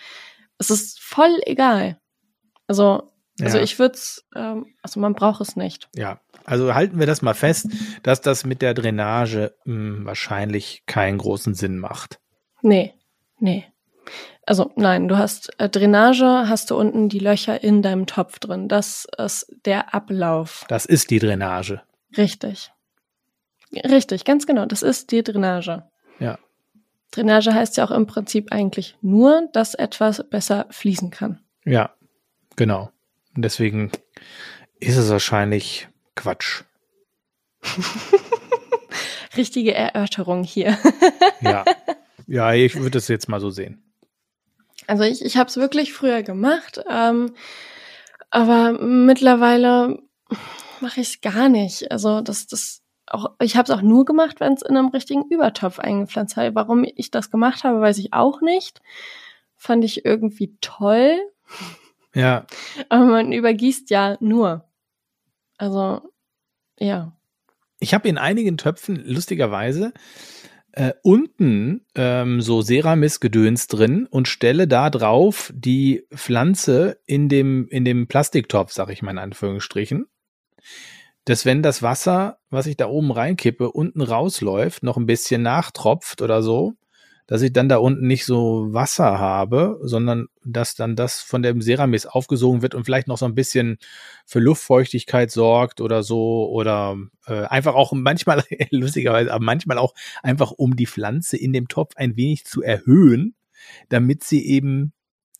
[0.58, 2.00] Es ist voll egal.
[2.66, 3.64] Also, also ja.
[3.64, 5.88] ich würde es, ähm, also man braucht es nicht.
[5.94, 7.68] Ja, also halten wir das mal fest,
[8.02, 12.18] dass das mit der Drainage mh, hm, wahrscheinlich keinen großen Sinn macht.
[12.62, 12.94] Nee,
[13.38, 13.64] nee.
[14.46, 18.68] Also nein, du hast äh, Drainage, hast du unten die Löcher in deinem Topf drin.
[18.68, 20.64] Das ist der Ablauf.
[20.68, 21.82] Das ist die Drainage.
[22.16, 22.70] Richtig.
[23.74, 24.64] Richtig, ganz genau.
[24.64, 25.82] Das ist die Drainage.
[26.20, 26.38] Ja.
[27.10, 31.40] Drainage heißt ja auch im Prinzip eigentlich nur, dass etwas besser fließen kann.
[31.64, 31.90] Ja,
[32.54, 32.90] genau.
[33.36, 33.92] Und deswegen
[34.80, 36.64] ist es wahrscheinlich Quatsch.
[39.36, 40.78] Richtige Erörterung hier.
[41.40, 41.64] ja.
[42.26, 43.82] Ja, ich würde es jetzt mal so sehen.
[44.86, 46.80] Also ich, ich habe es wirklich früher gemacht.
[46.88, 47.34] Ähm,
[48.30, 49.98] Aber mittlerweile
[50.80, 51.90] mache ich es gar nicht.
[51.92, 55.28] Also das, das auch, ich habe es auch nur gemacht, wenn es in einem richtigen
[55.28, 56.54] Übertopf eingepflanzt habe.
[56.54, 58.80] Warum ich das gemacht habe, weiß ich auch nicht.
[59.54, 61.18] Fand ich irgendwie toll.
[62.16, 62.46] Ja.
[62.88, 64.64] Aber man übergießt ja nur.
[65.58, 66.00] Also,
[66.78, 67.12] ja.
[67.78, 69.92] Ich habe in einigen Töpfen lustigerweise
[70.72, 77.84] äh, unten ähm, so Ceramis-Gedöns drin und stelle da drauf die Pflanze in dem, in
[77.84, 80.06] dem Plastiktopf, sag ich mal in Anführungsstrichen.
[81.26, 86.22] Dass wenn das Wasser, was ich da oben reinkippe, unten rausläuft, noch ein bisschen nachtropft
[86.22, 86.74] oder so,
[87.26, 91.60] dass ich dann da unten nicht so Wasser habe, sondern dass dann das von dem
[91.60, 93.78] Ceramis aufgesogen wird und vielleicht noch so ein bisschen
[94.24, 96.96] für Luftfeuchtigkeit sorgt oder so oder
[97.26, 101.94] äh, einfach auch manchmal lustigerweise, aber manchmal auch einfach um die Pflanze in dem Topf
[101.96, 103.34] ein wenig zu erhöhen,
[103.88, 104.92] damit sie eben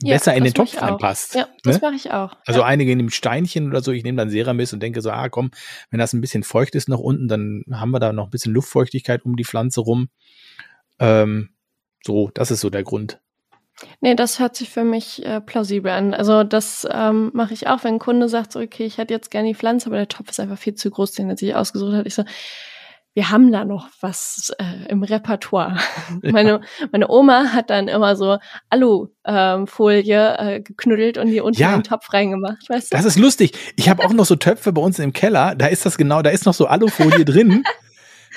[0.02, 1.36] ja, besser in den Topf reinpasst.
[1.36, 1.80] Ja, das ne?
[1.82, 2.36] mache ich auch.
[2.46, 2.66] Also ja.
[2.66, 5.52] einige nehmen Steinchen oder so, ich nehme dann Ceramis und denke so, ah komm,
[5.90, 8.52] wenn das ein bisschen feucht ist nach unten, dann haben wir da noch ein bisschen
[8.52, 10.08] Luftfeuchtigkeit um die Pflanze rum.
[10.98, 11.50] Ähm,
[12.06, 13.20] so, das ist so der Grund.
[14.00, 16.14] Nee, das hört sich für mich äh, plausibel an.
[16.14, 19.30] Also das ähm, mache ich auch, wenn ein Kunde sagt, so, okay, ich hätte jetzt
[19.30, 21.94] gerne die Pflanze, aber der Topf ist einfach viel zu groß, den er sich ausgesucht
[21.94, 22.06] hat.
[22.06, 22.24] Ich so,
[23.16, 25.78] wir haben da noch was äh, im Repertoire.
[26.22, 26.32] Ja.
[26.32, 26.60] Meine,
[26.92, 28.36] meine Oma hat dann immer so
[28.68, 31.70] Alufolie äh, geknüttelt und die unten ja.
[31.70, 32.96] in den Topf reingemacht, weißt du?
[32.96, 33.52] Das ist lustig.
[33.76, 36.28] Ich habe auch noch so Töpfe bei uns im Keller, da ist das genau, da
[36.28, 37.64] ist noch so Alufolie drin.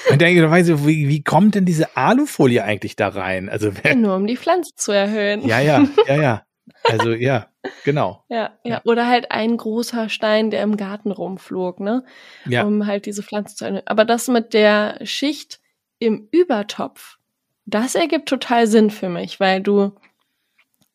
[0.09, 0.49] Und denke,
[0.85, 3.49] wie, wie kommt denn diese Alufolie eigentlich da rein?
[3.49, 5.45] Also wer, nur um die Pflanze zu erhöhen.
[5.45, 6.43] Ja, ja, ja, ja.
[6.83, 7.47] Also ja,
[7.83, 8.23] genau.
[8.29, 8.81] Ja, ja, ja.
[8.85, 12.03] Oder halt ein großer Stein, der im Garten rumflog, ne?
[12.45, 12.63] Ja.
[12.63, 13.81] Um halt diese Pflanze zu erhöhen.
[13.85, 15.59] Aber das mit der Schicht
[15.99, 17.17] im Übertopf,
[17.65, 19.91] das ergibt total Sinn für mich, weil du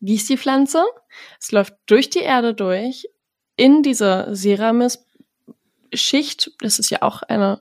[0.01, 0.85] gießt die Pflanze,
[1.41, 3.09] es läuft durch die Erde durch,
[3.57, 7.61] in diese Ceramis-Schicht, das ist ja auch eine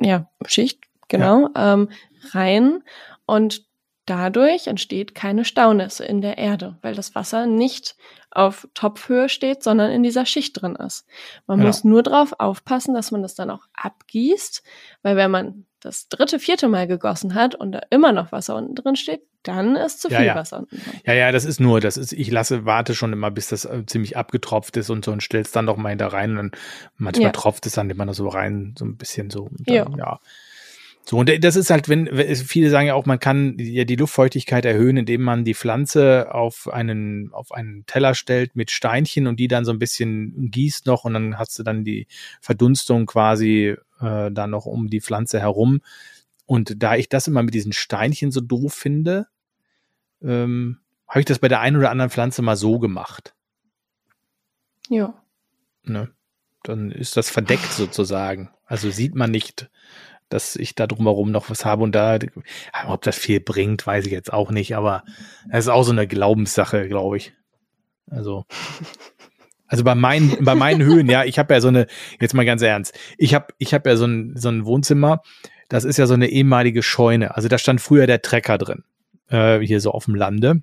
[0.00, 1.74] ja, Schicht, genau, ja.
[1.74, 1.90] ähm,
[2.32, 2.82] rein
[3.26, 3.69] und
[4.10, 7.94] dadurch entsteht keine Staunässe in der Erde, weil das Wasser nicht
[8.32, 11.06] auf Topfhöhe steht, sondern in dieser Schicht drin ist.
[11.46, 11.66] Man ja.
[11.66, 14.62] muss nur darauf aufpassen, dass man das dann auch abgießt,
[15.02, 18.74] weil wenn man das dritte, vierte Mal gegossen hat und da immer noch Wasser unten
[18.74, 20.34] drin steht, dann ist zu viel ja.
[20.34, 21.00] Wasser unten drin.
[21.06, 23.84] Ja, ja, das ist nur, das ist, ich lasse, warte schon immer, bis das äh,
[23.86, 26.50] ziemlich abgetropft ist und so und stell's dann noch mal da rein und dann
[26.96, 27.32] manchmal ja.
[27.32, 29.48] tropft es dann immer so rein, so ein bisschen so.
[29.52, 30.18] Dann, ja.
[31.04, 34.64] So, und das ist halt, wenn, viele sagen ja auch, man kann ja die Luftfeuchtigkeit
[34.64, 39.48] erhöhen, indem man die Pflanze auf einen, auf einen Teller stellt mit Steinchen und die
[39.48, 42.06] dann so ein bisschen gießt noch und dann hast du dann die
[42.40, 45.80] Verdunstung quasi äh, da noch um die Pflanze herum.
[46.46, 49.26] Und da ich das immer mit diesen Steinchen so doof finde,
[50.22, 50.78] ähm,
[51.08, 53.34] habe ich das bei der einen oder anderen Pflanze mal so gemacht.
[54.88, 55.14] Ja.
[55.82, 56.10] Ne?
[56.62, 58.50] Dann ist das verdeckt sozusagen.
[58.64, 59.70] Also sieht man nicht,
[60.30, 62.18] dass ich da drumherum noch was habe und da,
[62.86, 65.04] ob das viel bringt, weiß ich jetzt auch nicht, aber
[65.50, 67.34] es ist auch so eine Glaubenssache, glaube ich.
[68.06, 68.44] Also,
[69.66, 71.86] also bei meinen, bei meinen Höhen, ja, ich habe ja so eine,
[72.20, 75.22] jetzt mal ganz ernst, ich habe ich hab ja so ein, so ein Wohnzimmer,
[75.68, 77.36] das ist ja so eine ehemalige Scheune.
[77.36, 78.84] Also da stand früher der Trecker drin,
[79.28, 80.62] äh, hier so auf dem Lande.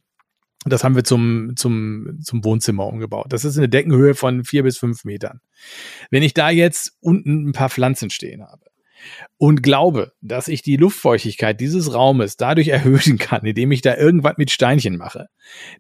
[0.66, 3.28] Das haben wir zum, zum, zum Wohnzimmer umgebaut.
[3.30, 5.40] Das ist eine Deckenhöhe von vier bis fünf Metern.
[6.10, 8.67] Wenn ich da jetzt unten ein paar Pflanzen stehen habe,
[9.38, 14.36] und glaube, dass ich die Luftfeuchtigkeit dieses Raumes dadurch erhöhen kann, indem ich da irgendwas
[14.38, 15.28] mit Steinchen mache,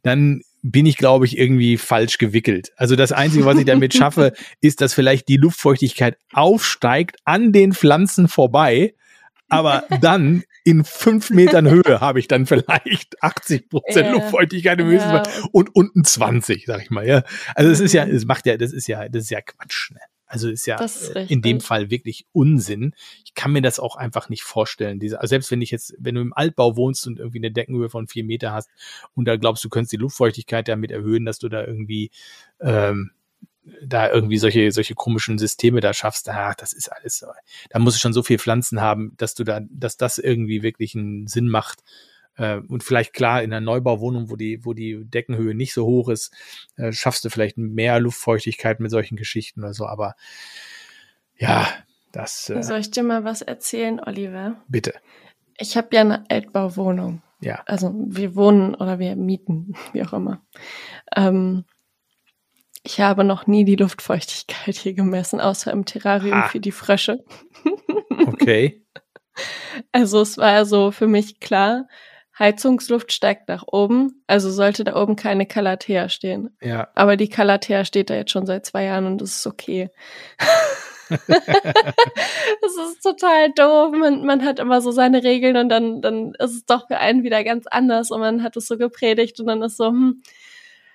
[0.03, 2.71] dann bin ich, glaube ich, irgendwie falsch gewickelt.
[2.75, 7.73] Also das Einzige, was ich damit schaffe, ist, dass vielleicht die Luftfeuchtigkeit aufsteigt an den
[7.73, 8.93] Pflanzen vorbei,
[9.49, 14.91] aber dann in fünf Metern Höhe habe ich dann vielleicht 80 Prozent ja, Luftfeuchtigkeit im
[14.91, 15.23] ja.
[15.51, 17.07] und unten 20, sag ich mal.
[17.07, 17.23] Ja.
[17.55, 19.91] Also es ist ja, es macht ja, das ist ja, das ist ja Quatsch.
[19.91, 19.99] Ne?
[20.27, 22.93] Also ist ja ist äh, in dem Fall wirklich Unsinn.
[23.23, 24.99] Ich kann mir das auch einfach nicht vorstellen.
[24.99, 27.89] Diese, also selbst wenn ich jetzt, wenn du im Altbau wohnst und irgendwie eine Deckenhöhe
[27.89, 28.69] von vier Meter hast
[29.15, 32.11] und da glaubst, du könntest die Luftfeuchtigkeit damit erhöhen, dass du da irgendwie
[32.59, 33.11] ähm,
[33.81, 37.27] da irgendwie solche, solche komischen Systeme da schaffst, ach, das ist alles so.
[37.69, 40.95] Da musst du schon so viel Pflanzen haben, dass du da, dass das irgendwie wirklich
[40.95, 41.83] einen Sinn macht,
[42.37, 46.09] äh, und vielleicht klar in einer Neubauwohnung, wo die, wo die Deckenhöhe nicht so hoch
[46.09, 46.33] ist,
[46.77, 49.85] äh, schaffst du vielleicht mehr Luftfeuchtigkeit mit solchen Geschichten oder so.
[49.85, 50.15] Aber
[51.37, 51.67] ja,
[52.11, 52.49] das.
[52.49, 54.55] Äh, Soll ich dir mal was erzählen, Oliver?
[54.67, 54.93] Bitte.
[55.57, 57.21] Ich habe ja eine Altbauwohnung.
[57.41, 57.61] Ja.
[57.65, 60.41] Also wir wohnen oder wir mieten, wie auch immer.
[61.15, 61.65] Ähm,
[62.83, 66.47] ich habe noch nie die Luftfeuchtigkeit hier gemessen, außer im Terrarium ah.
[66.47, 67.23] für die Frösche.
[68.25, 68.83] Okay.
[69.91, 71.87] Also es war so für mich klar,
[72.39, 76.55] Heizungsluft steigt nach oben, also sollte da oben keine Calathea stehen.
[76.61, 76.89] Ja.
[76.93, 79.89] Aber die Calathea steht da jetzt schon seit zwei Jahren und das ist okay.
[81.09, 83.91] das ist total doof.
[83.97, 87.23] Man, man hat immer so seine Regeln und dann, dann ist es doch für einen
[87.23, 90.21] wieder ganz anders und man hat es so gepredigt und dann ist so, hm,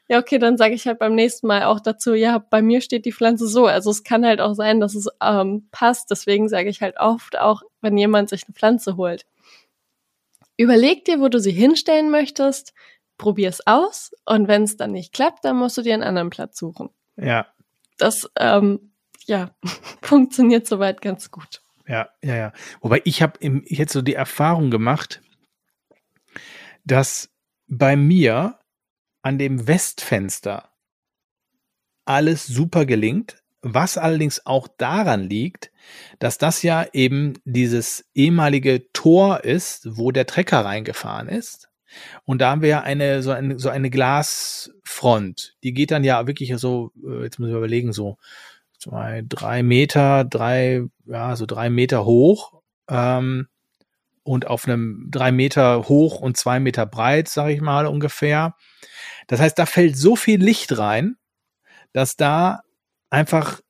[0.09, 3.05] ja, okay, dann sage ich halt beim nächsten Mal auch dazu, ja, bei mir steht
[3.07, 3.67] die Pflanze so.
[3.67, 6.11] Also es kann halt auch sein, dass es ähm, passt.
[6.11, 9.25] Deswegen sage ich halt oft auch, wenn jemand sich eine Pflanze holt.
[10.57, 12.75] Überleg dir, wo du sie hinstellen möchtest,
[13.19, 16.31] probier es aus und wenn es dann nicht klappt, dann musst du dir einen anderen
[16.31, 16.91] Platz suchen.
[17.17, 17.47] Ja.
[17.99, 18.93] Das, ähm,
[19.27, 19.55] ja,
[20.03, 21.63] funktioniert soweit ganz gut.
[21.87, 22.53] Ja, ja, ja.
[22.81, 25.21] Wobei ich habe jetzt so die Erfahrung gemacht,
[26.85, 27.31] dass
[27.67, 28.59] bei mir
[29.23, 30.71] an dem Westfenster
[32.05, 35.71] alles super gelingt, was allerdings auch daran liegt,
[36.19, 41.69] dass das ja eben dieses ehemalige Tor ist, wo der Trecker reingefahren ist.
[42.25, 45.57] Und da haben wir ja eine, so eine, so eine Glasfront.
[45.63, 48.19] Die geht dann ja wirklich so, äh, jetzt müssen wir überlegen, so
[48.79, 52.63] zwei, drei Meter, drei, ja, so drei Meter hoch.
[52.89, 53.49] Ähm,
[54.25, 58.55] und auf einem drei Meter hoch und zwei Meter breit, sag ich mal ungefähr.
[59.27, 61.17] Das heißt, da fällt so viel Licht rein,
[61.93, 62.63] dass da
[63.13, 63.61] einfach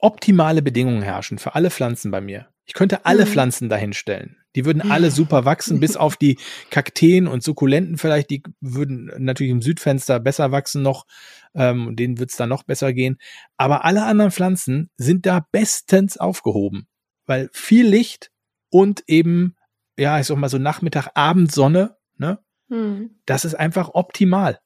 [0.00, 2.48] optimale Bedingungen herrschen für alle Pflanzen bei mir.
[2.64, 3.28] Ich könnte alle mhm.
[3.28, 4.36] Pflanzen dahinstellen.
[4.54, 6.38] Die würden alle super wachsen, bis auf die
[6.70, 8.28] Kakteen und Sukkulenten vielleicht.
[8.28, 11.06] Die würden natürlich im Südfenster besser wachsen noch.
[11.54, 13.18] Ähm, denen wird es dann noch besser gehen.
[13.56, 16.86] Aber alle anderen Pflanzen sind da bestens aufgehoben.
[17.24, 18.30] Weil viel Licht
[18.68, 19.56] und eben,
[19.98, 22.38] ja, ich sag mal so Nachmittag, Abendsonne, ne?
[22.68, 23.10] Hm.
[23.26, 24.58] Das ist einfach optimal.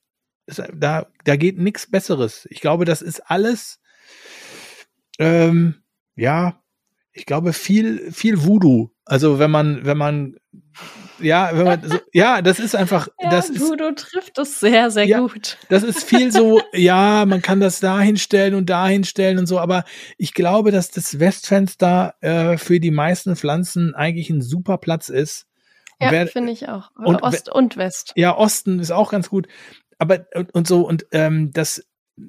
[0.46, 2.46] Da, da geht nichts Besseres.
[2.50, 3.80] Ich glaube, das ist alles,
[5.18, 5.82] ähm,
[6.14, 6.62] ja,
[7.12, 8.90] ich glaube, viel, viel Voodoo.
[9.04, 10.36] Also wenn man, wenn man,
[11.18, 14.90] ja, wenn man, so, ja, das ist einfach, ja, das Voodoo ist, trifft es sehr,
[14.90, 15.58] sehr ja, gut.
[15.68, 19.58] Das ist viel so, ja, man kann das da hinstellen und da hinstellen und so,
[19.58, 19.84] aber
[20.18, 25.46] ich glaube, dass das Westfenster äh, für die meisten Pflanzen eigentlich ein super Platz ist
[26.00, 26.90] ja, finde ich auch.
[26.94, 28.12] Und, Ost und West.
[28.16, 29.48] Ja, Osten ist auch ganz gut.
[29.98, 31.84] Aber und, und so, und ähm, das,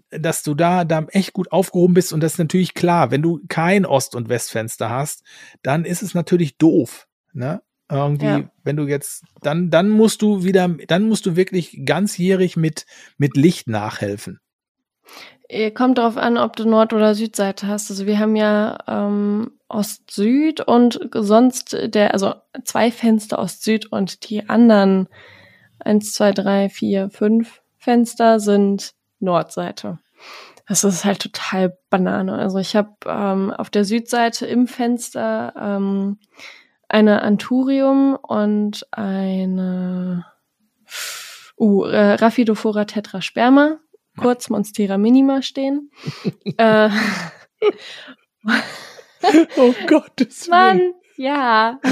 [0.09, 3.41] dass du da, da echt gut aufgehoben bist und das ist natürlich klar, wenn du
[3.47, 5.23] kein Ost- und Westfenster hast,
[5.63, 7.07] dann ist es natürlich doof.
[7.33, 7.61] Ne?
[7.89, 8.51] Irgendwie, ja.
[8.63, 12.85] wenn du jetzt, dann, dann musst du wieder, dann musst du wirklich ganzjährig mit,
[13.17, 14.39] mit Licht nachhelfen.
[15.47, 17.89] Äh, kommt darauf an, ob du Nord- oder Südseite hast.
[17.89, 24.49] Also wir haben ja ähm, Ost-Süd und sonst der, also zwei Fenster Ost-Süd und die
[24.49, 25.07] anderen
[25.79, 29.99] eins, zwei, drei, vier, fünf Fenster sind Nordseite.
[30.67, 32.33] Das ist halt total Banane.
[32.33, 36.19] Also ich habe ähm, auf der Südseite im Fenster ähm,
[36.89, 40.25] eine Anturium und eine
[41.57, 43.79] uh, Rhaphidophora tetrasperma
[44.17, 45.91] kurz Monstera Minima stehen.
[46.57, 46.89] äh,
[49.55, 50.51] oh Gottes Willen.
[50.51, 51.79] Mann, ja.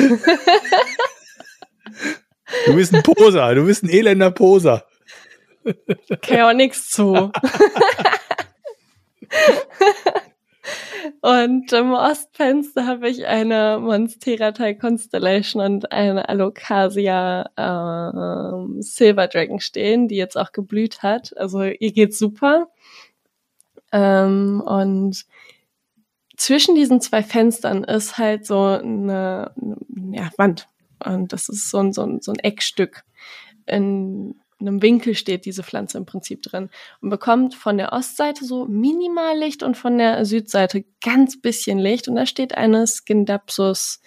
[2.65, 4.85] du bist ein Poser, du bist ein elender Poser.
[6.21, 7.31] Kann ja auch nichts zu.
[11.21, 19.59] Und im Ostfenster habe ich eine Monstera Thai Constellation und eine Alocasia äh, Silver Dragon
[19.59, 21.35] stehen, die jetzt auch geblüht hat.
[21.37, 22.69] Also ihr geht super.
[23.91, 25.25] Ähm, und
[26.37, 30.67] zwischen diesen zwei Fenstern ist halt so eine, eine ja, Wand.
[31.03, 33.03] Und das ist so ein, so ein, so ein Eckstück.
[33.65, 36.69] In einem Winkel steht diese Pflanze im Prinzip drin
[37.01, 42.07] und bekommt von der Ostseite so minimal Licht und von der Südseite ganz bisschen Licht.
[42.07, 44.01] Und da steht eine Skindapsus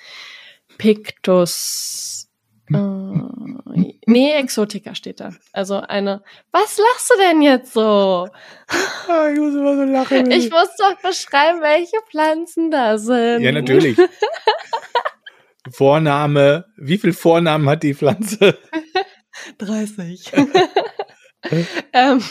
[0.79, 2.29] pictus.
[2.73, 2.77] Äh,
[4.07, 5.33] nee, Exotica steht da.
[5.53, 6.23] Also eine.
[6.51, 8.29] Was lachst du denn jetzt so?
[9.09, 10.31] Ah, ich muss immer so lachen.
[10.31, 13.43] Ich muss doch beschreiben, welche Pflanzen da sind.
[13.43, 13.99] Ja, natürlich.
[15.71, 16.67] Vorname.
[16.77, 18.59] Wie viel Vornamen hat die Pflanze?
[19.59, 20.33] 30.
[21.93, 22.21] ähm,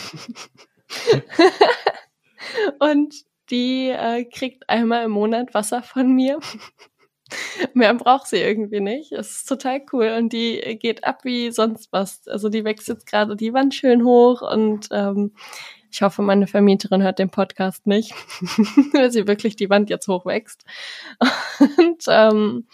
[2.79, 3.15] und
[3.49, 6.39] die äh, kriegt einmal im Monat Wasser von mir.
[7.73, 9.11] Mehr braucht sie irgendwie nicht.
[9.11, 12.27] Es ist total cool und die geht ab wie sonst was.
[12.27, 15.33] Also die wächst jetzt gerade die Wand schön hoch und ähm,
[15.91, 18.13] ich hoffe, meine Vermieterin hört den Podcast nicht,
[18.93, 20.63] weil sie wirklich die Wand jetzt hochwächst.
[21.77, 22.67] Und ähm,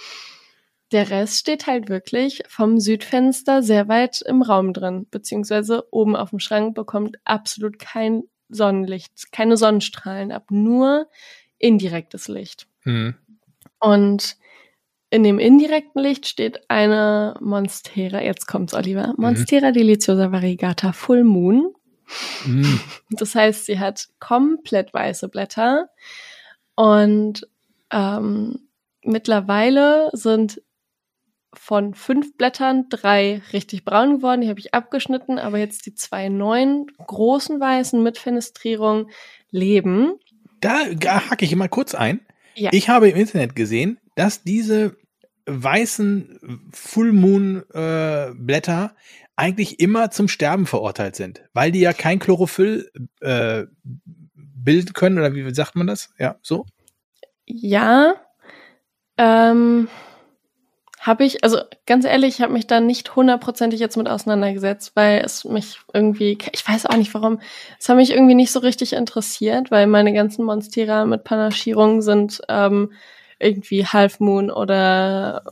[0.94, 6.30] der Rest steht halt wirklich vom Südfenster sehr weit im Raum drin, beziehungsweise oben auf
[6.30, 11.10] dem Schrank bekommt absolut kein Sonnenlicht, keine Sonnenstrahlen ab, nur
[11.58, 12.68] indirektes Licht.
[12.84, 13.16] Mhm.
[13.80, 14.38] Und
[15.10, 19.16] in dem indirekten Licht steht eine Monstera, jetzt kommt's, Oliver, mhm.
[19.18, 19.74] Monstera mhm.
[19.74, 21.74] deliciosa variegata Full Moon.
[22.46, 22.80] Mhm.
[23.10, 25.90] Das heißt, sie hat komplett weiße Blätter
[26.76, 27.48] und
[27.92, 28.68] ähm,
[29.04, 30.62] mittlerweile sind
[31.56, 36.30] von fünf Blättern drei richtig braun geworden, die habe ich abgeschnitten, aber jetzt die zwei
[36.30, 39.10] neuen großen weißen mit Fenestrierung
[39.52, 40.14] leben.
[40.62, 42.22] Da, da hacke ich mal kurz ein.
[42.56, 42.70] Ja.
[42.74, 44.96] Ich habe im Internet gesehen, dass diese
[45.46, 48.96] weißen Full Moon äh, Blätter
[49.36, 52.92] eigentlich immer zum Sterben verurteilt sind, weil die ja kein Chlorophyll
[53.22, 56.14] äh, bilden können oder wie sagt man das?
[56.18, 56.66] Ja, so?
[57.46, 58.16] Ja.
[59.18, 59.88] Ähm,
[61.04, 65.22] habe ich, also ganz ehrlich, ich habe mich da nicht hundertprozentig jetzt mit auseinandergesetzt, weil
[65.24, 67.42] es mich irgendwie, ich weiß auch nicht warum,
[67.78, 72.42] es hat mich irgendwie nicht so richtig interessiert, weil meine ganzen Monstera mit Panaschierung sind
[72.48, 72.94] ähm,
[73.38, 75.44] irgendwie Half Moon oder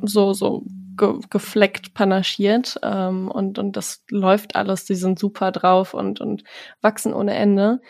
[0.00, 0.62] so, so
[0.96, 6.44] ge gefleckt panaschiert ähm, und, und das läuft alles, die sind super drauf und, und
[6.80, 7.80] wachsen ohne Ende.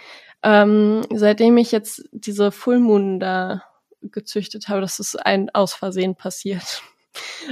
[0.43, 3.63] Ähm, seitdem ich jetzt diese Full Moon da
[4.11, 6.83] gezüchtet habe, das ist ein aus Versehen passiert.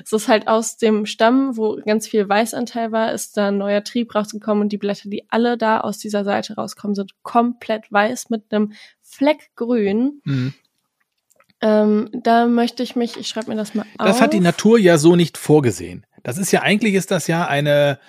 [0.02, 3.84] Es ist halt aus dem Stamm, wo ganz viel Weißanteil war, ist da ein neuer
[3.84, 8.30] Trieb rausgekommen und die Blätter, die alle da aus dieser Seite rauskommen, sind komplett weiß
[8.30, 8.72] mit einem
[9.02, 10.20] Fleck grün.
[10.24, 10.54] Mhm.
[11.60, 14.06] Ähm, da möchte ich mich, ich schreibe mir das mal auf.
[14.06, 16.04] Das hat die Natur ja so nicht vorgesehen.
[16.24, 18.00] Das ist ja eigentlich ist das ja eine,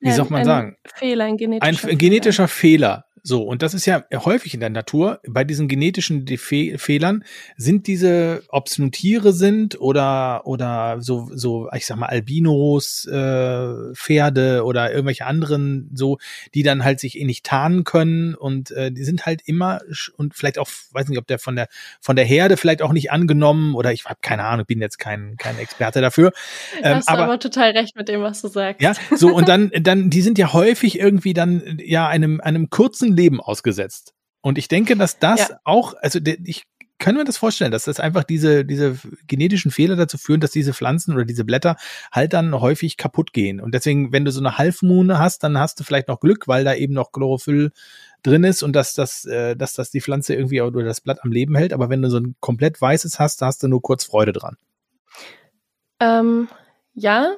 [0.00, 0.76] wie ja, soll man ein sagen?
[0.94, 2.88] Fehler, ein genetischer, ein genetischer Fehler.
[2.88, 3.13] Fehler.
[3.26, 5.18] So, und das ist ja häufig in der Natur.
[5.26, 7.24] Bei diesen genetischen Defe Fehlern
[7.56, 13.06] sind diese, ob es nun Tiere sind oder, oder so, so, ich sag mal, Albinos,
[13.06, 16.18] äh, Pferde oder irgendwelche anderen, so,
[16.52, 19.80] die dann halt sich eh nicht tarnen können und äh, die sind halt immer
[20.18, 21.68] und vielleicht auch, weiß nicht, ob der von der,
[22.02, 25.36] von der Herde vielleicht auch nicht angenommen oder ich habe keine Ahnung, bin jetzt kein,
[25.38, 26.32] kein Experte dafür.
[26.82, 28.82] Ähm, Hast aber, aber total recht mit dem, was du sagst.
[28.82, 33.13] Ja, so, und dann, dann, die sind ja häufig irgendwie dann, ja, einem, einem kurzen
[33.14, 34.14] Leben ausgesetzt.
[34.40, 35.58] Und ich denke, dass das ja.
[35.64, 36.64] auch, also ich
[36.98, 38.96] kann mir das vorstellen, dass das einfach diese, diese
[39.26, 41.76] genetischen Fehler dazu führen, dass diese Pflanzen oder diese Blätter
[42.12, 43.60] halt dann häufig kaputt gehen.
[43.60, 46.64] Und deswegen, wenn du so eine Halfmoon hast, dann hast du vielleicht noch Glück, weil
[46.64, 47.72] da eben noch Chlorophyll
[48.22, 51.32] drin ist und dass das, äh, dass das die Pflanze irgendwie oder das Blatt am
[51.32, 51.72] Leben hält.
[51.72, 54.56] Aber wenn du so ein komplett weißes hast, da hast du nur kurz Freude dran.
[56.00, 56.48] Ähm,
[56.94, 57.36] ja,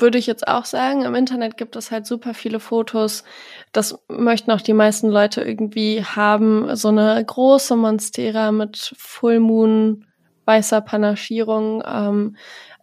[0.00, 1.02] würde ich jetzt auch sagen.
[1.02, 3.24] Im Internet gibt es halt super viele Fotos.
[3.72, 6.74] Das möchten auch die meisten Leute irgendwie haben.
[6.76, 10.06] So eine große Monstera mit Full Moon,
[10.44, 11.82] weißer Panaschierung.
[11.86, 12.36] Ähm,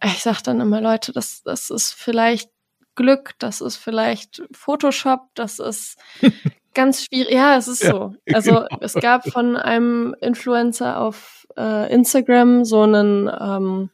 [0.04, 2.50] ich sag dann immer, Leute, das, das ist vielleicht
[2.94, 5.98] Glück, das ist vielleicht Photoshop, das ist
[6.74, 7.32] ganz schwierig.
[7.32, 8.14] Ja, es ist ja, so.
[8.32, 8.66] Also genau.
[8.80, 13.90] es gab von einem Influencer auf äh, Instagram so einen ähm,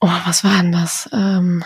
[0.00, 1.08] Oh, was war denn das?
[1.12, 1.64] Ähm,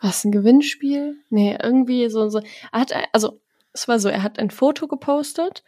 [0.00, 1.16] was ein Gewinnspiel?
[1.30, 2.40] Nee, irgendwie so so.
[2.72, 3.40] Er hat also
[3.72, 5.64] es war so, er hat ein Foto gepostet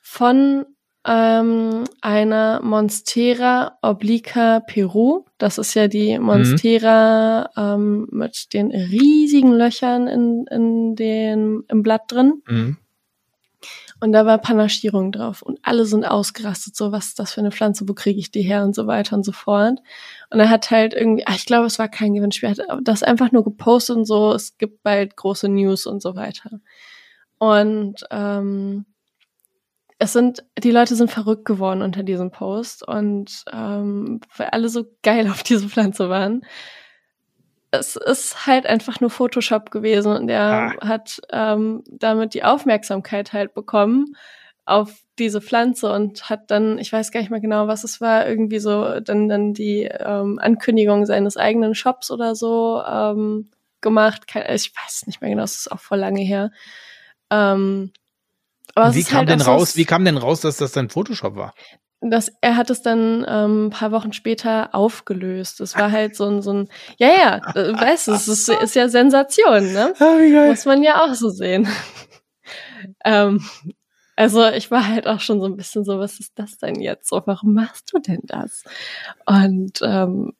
[0.00, 0.64] von
[1.06, 5.24] ähm, einer Monstera obliqua Peru.
[5.38, 7.62] Das ist ja die Monstera mhm.
[7.62, 12.42] ähm, mit den riesigen Löchern in, in den, im Blatt drin.
[12.48, 12.76] Mhm.
[13.98, 15.42] Und da war Panaschierung drauf.
[15.42, 18.42] Und alle sind ausgerastet, so was ist das für eine Pflanze, wo kriege ich die
[18.42, 19.80] her und so weiter und so fort.
[20.30, 23.32] Und er hat halt irgendwie, ach, ich glaube, es war kein Gewinnspiel, hat das einfach
[23.32, 26.60] nur gepostet und so, es gibt bald große News und so weiter.
[27.38, 28.84] Und ähm,
[29.98, 32.86] es sind, die Leute sind verrückt geworden unter diesem Post.
[32.86, 36.44] Und ähm, weil alle so geil auf diese Pflanze waren
[37.70, 40.86] es ist halt einfach nur Photoshop gewesen und er ah.
[40.86, 44.16] hat ähm, damit die Aufmerksamkeit halt bekommen
[44.64, 48.26] auf diese Pflanze und hat dann, ich weiß gar nicht mehr genau, was es war,
[48.26, 53.50] irgendwie so dann dann die ähm, Ankündigung seines eigenen Shops oder so ähm,
[53.80, 54.24] gemacht.
[54.34, 56.50] Ich weiß nicht mehr genau, es ist auch voll lange her.
[57.30, 57.92] Ähm,
[58.74, 59.76] aber wie kam halt denn raus?
[59.76, 61.54] Wie kam denn raus, dass das dann Photoshop war?
[62.00, 65.60] Das, er hat es dann ähm, ein paar Wochen später aufgelöst.
[65.60, 66.68] Es war halt so ein, so ein,
[66.98, 69.94] ja, ja, äh, weißt du, es ist, ist ja Sensation, ne?
[70.00, 71.68] Oh, Muss man ja auch so sehen.
[73.04, 73.44] ähm,
[74.14, 77.08] also ich war halt auch schon so ein bisschen so, was ist das denn jetzt?
[77.08, 78.64] So, warum machst du denn das?
[79.26, 80.32] Und ähm,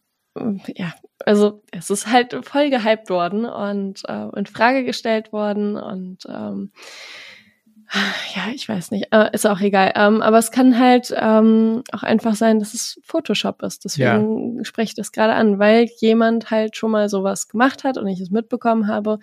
[0.75, 0.95] ja,
[1.25, 6.73] also es ist halt voll gehypt worden und äh, in Frage gestellt worden und ähm,
[8.35, 9.93] ja, ich weiß nicht, äh, ist auch egal.
[9.95, 13.85] Ähm, aber es kann halt ähm, auch einfach sein, dass es Photoshop ist.
[13.85, 14.65] Deswegen ja.
[14.65, 18.21] spreche ich das gerade an, weil jemand halt schon mal sowas gemacht hat und ich
[18.21, 19.19] es mitbekommen habe,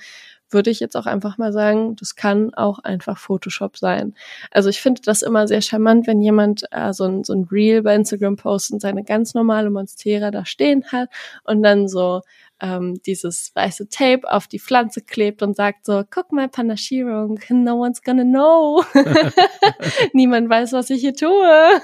[0.54, 4.14] würde ich jetzt auch einfach mal sagen, das kann auch einfach Photoshop sein.
[4.52, 7.82] Also ich finde das immer sehr charmant, wenn jemand äh, so, ein, so ein Reel
[7.82, 11.10] bei Instagram postet und seine ganz normale Monstera da stehen hat
[11.44, 12.22] und dann so
[12.62, 17.76] ähm, dieses weiße Tape auf die Pflanze klebt und sagt so, guck mal, Panashirung, no
[17.76, 18.84] one's gonna know.
[20.14, 21.82] Niemand weiß, was ich hier tue.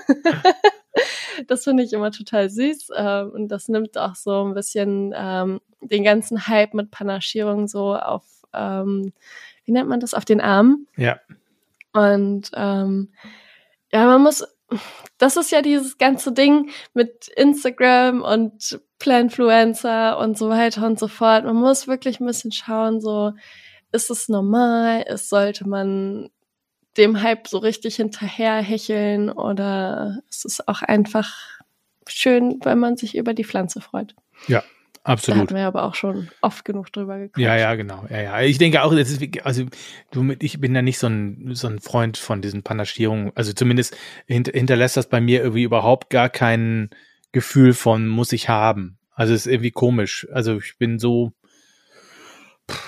[1.47, 5.59] das finde ich immer total süß ähm, und das nimmt auch so ein bisschen ähm,
[5.81, 8.23] den ganzen Hype mit Panaschierung so auf,
[8.53, 9.13] ähm,
[9.65, 10.87] wie nennt man das, auf den Arm.
[10.97, 11.19] Ja.
[11.93, 13.09] Und ähm,
[13.91, 14.43] ja, man muss,
[15.17, 21.07] das ist ja dieses ganze Ding mit Instagram und Planfluencer und so weiter und so
[21.07, 21.45] fort.
[21.45, 23.33] Man muss wirklich ein bisschen schauen, so,
[23.91, 25.03] ist es normal?
[25.03, 26.29] Ist, sollte man
[26.97, 31.31] dem Hype so richtig hinterher hecheln oder ist es auch einfach
[32.07, 34.15] schön, wenn man sich über die Pflanze freut?
[34.47, 34.63] Ja,
[35.03, 35.37] Absolut.
[35.37, 37.39] Da hatten wir aber auch schon oft genug drüber gequatscht.
[37.39, 38.05] Ja, ja, genau.
[38.09, 38.41] Ja, ja.
[38.41, 39.65] Ich denke auch, ist, also
[40.11, 43.31] du, ich bin ja nicht so ein, so ein Freund von diesen Panaschierungen.
[43.35, 43.95] Also zumindest
[44.27, 46.89] hint, hinterlässt das bei mir irgendwie überhaupt gar kein
[47.31, 48.97] Gefühl von muss ich haben.
[49.13, 50.27] Also es ist irgendwie komisch.
[50.31, 51.33] Also ich bin so,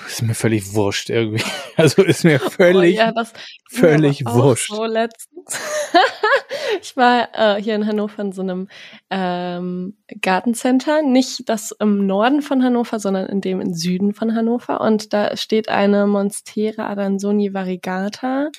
[0.07, 1.43] ist mir völlig wurscht irgendwie.
[1.77, 3.33] Also ist mir völlig, oh, ja, das
[3.69, 4.71] völlig wurscht.
[4.71, 4.85] So
[6.81, 8.67] ich war äh, hier in Hannover in so einem
[9.09, 14.81] ähm, Gartencenter, nicht das im Norden von Hannover, sondern in dem im Süden von Hannover.
[14.81, 18.49] Und da steht eine Monstera Adansoni variegata.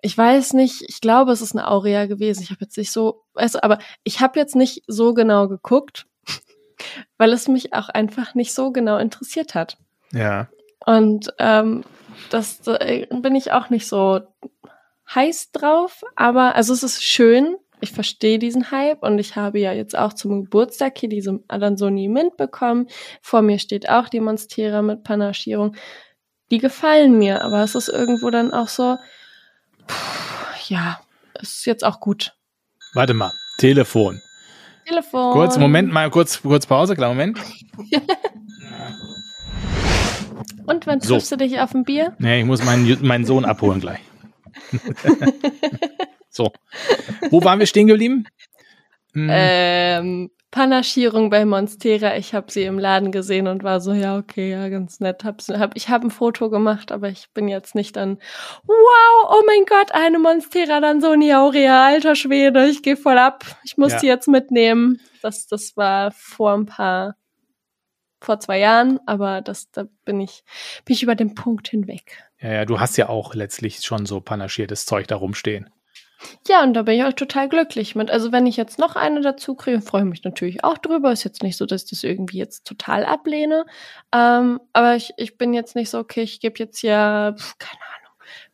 [0.00, 2.42] Ich weiß nicht, ich glaube, es ist eine Aurea gewesen.
[2.42, 6.06] Ich habe jetzt nicht so, du, aber ich habe jetzt nicht so genau geguckt,
[7.18, 9.78] weil es mich auch einfach nicht so genau interessiert hat.
[10.12, 10.48] Ja.
[10.84, 11.84] Und ähm,
[12.30, 12.78] das da
[13.10, 14.20] bin ich auch nicht so
[15.14, 17.56] heiß drauf, aber also es ist schön.
[17.80, 22.06] Ich verstehe diesen Hype und ich habe ja jetzt auch zum Geburtstag hier diese Adansoni
[22.08, 22.86] Mint bekommen.
[23.20, 25.74] Vor mir steht auch die Monstera mit Panaschierung.
[26.52, 28.98] Die gefallen mir, aber es ist irgendwo dann auch so,
[29.88, 31.00] pff, ja,
[31.40, 32.34] ist jetzt auch gut.
[32.94, 34.22] Warte mal, Telefon.
[34.86, 35.32] Telefon.
[35.32, 37.38] Kurz, Moment, mal kurz, kurz Pause, klar, Moment.
[40.66, 41.36] Und wann triffst so.
[41.36, 42.14] du dich auf ein Bier?
[42.18, 44.00] Nee, ich muss meinen, meinen Sohn abholen gleich.
[46.30, 46.52] so.
[47.30, 48.26] Wo waren wir stehen geblieben?
[49.14, 49.28] Hm.
[49.30, 52.16] Ähm, Panaschierung bei Monstera.
[52.16, 55.24] Ich habe sie im Laden gesehen und war so, ja, okay, ja, ganz nett.
[55.24, 58.18] Hab's, hab, ich habe ein Foto gemacht, aber ich bin jetzt nicht dann,
[58.64, 63.16] wow, oh mein Gott, eine Monstera dann so ein Aurea, alter Schwede, ich gehe voll
[63.18, 63.44] ab.
[63.64, 63.98] Ich muss ja.
[64.00, 65.00] die jetzt mitnehmen.
[65.22, 67.16] Das, das war vor ein paar
[68.24, 70.44] vor zwei Jahren, aber das, da bin ich,
[70.84, 72.22] bin ich über den Punkt hinweg.
[72.40, 75.70] Ja, ja, du hast ja auch letztlich schon so panaschiertes Zeug da rumstehen.
[76.46, 78.10] Ja, und da bin ich auch total glücklich mit.
[78.10, 81.12] Also wenn ich jetzt noch eine dazu kriege, freue ich mich natürlich auch drüber.
[81.12, 83.66] Ist jetzt nicht so, dass ich das irgendwie jetzt total ablehne.
[84.14, 87.91] Ähm, aber ich, ich bin jetzt nicht so, okay, ich gebe jetzt ja, keine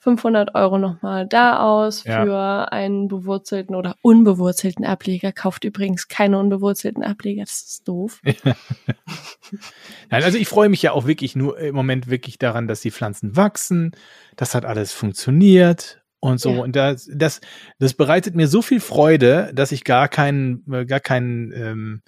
[0.08, 2.24] 500 Euro nochmal da aus ja.
[2.24, 5.32] für einen bewurzelten oder unbewurzelten Ableger.
[5.32, 8.22] Kauft übrigens keine unbewurzelten Ableger, das ist doof.
[10.10, 12.90] Nein, also ich freue mich ja auch wirklich nur im Moment wirklich daran, dass die
[12.90, 13.92] Pflanzen wachsen.
[14.36, 16.52] Das hat alles funktioniert und so.
[16.52, 16.60] Ja.
[16.60, 17.42] Und das, das,
[17.78, 22.02] das bereitet mir so viel Freude, dass ich gar keinen, gar keinen ähm,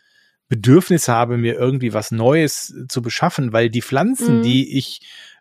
[0.49, 4.43] Bedürfnis habe, mir irgendwie was Neues zu beschaffen, weil die Pflanzen, mhm.
[4.43, 5.01] die ich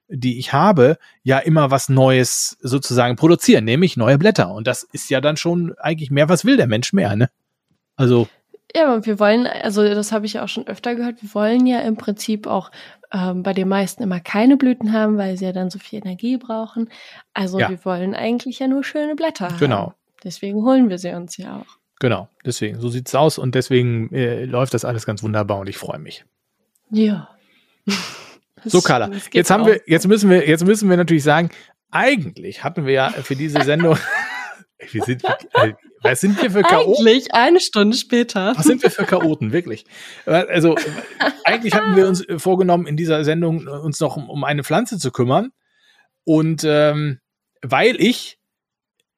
[0.10, 4.52] die ich habe, ja immer was Neues sozusagen produzieren, nämlich neue Blätter.
[4.52, 7.30] Und das ist ja dann schon eigentlich mehr, was will der Mensch mehr, ne?
[7.96, 8.28] Also.
[8.76, 11.66] Ja, und wir wollen, also das habe ich ja auch schon öfter gehört, wir wollen
[11.66, 12.72] ja im Prinzip auch
[13.12, 16.38] ähm, bei den meisten immer keine Blüten haben, weil sie ja dann so viel Energie
[16.38, 16.90] brauchen.
[17.34, 17.70] Also ja.
[17.70, 19.58] wir wollen eigentlich ja nur schöne Blätter haben.
[19.58, 19.94] Genau.
[20.24, 21.80] Deswegen holen wir sie uns ja auch.
[22.00, 25.78] Genau, deswegen, so sieht's aus und deswegen äh, läuft das alles ganz wunderbar und ich
[25.78, 26.24] freue mich.
[26.92, 27.30] Ja.
[28.66, 31.50] So, Carla, jetzt haben wir, jetzt müssen wir, jetzt müssen wir natürlich sagen,
[31.92, 33.98] eigentlich hatten wir ja für diese Sendung,
[34.92, 37.06] wir sind, äh, was sind wir für Chaoten?
[37.06, 38.54] Eigentlich eine Stunde später.
[38.56, 39.86] Was sind wir für Chaoten, wirklich?
[40.26, 40.76] Also,
[41.44, 45.12] eigentlich hatten wir uns vorgenommen, in dieser Sendung uns noch um, um eine Pflanze zu
[45.12, 45.52] kümmern.
[46.24, 47.20] Und ähm,
[47.62, 48.40] weil ich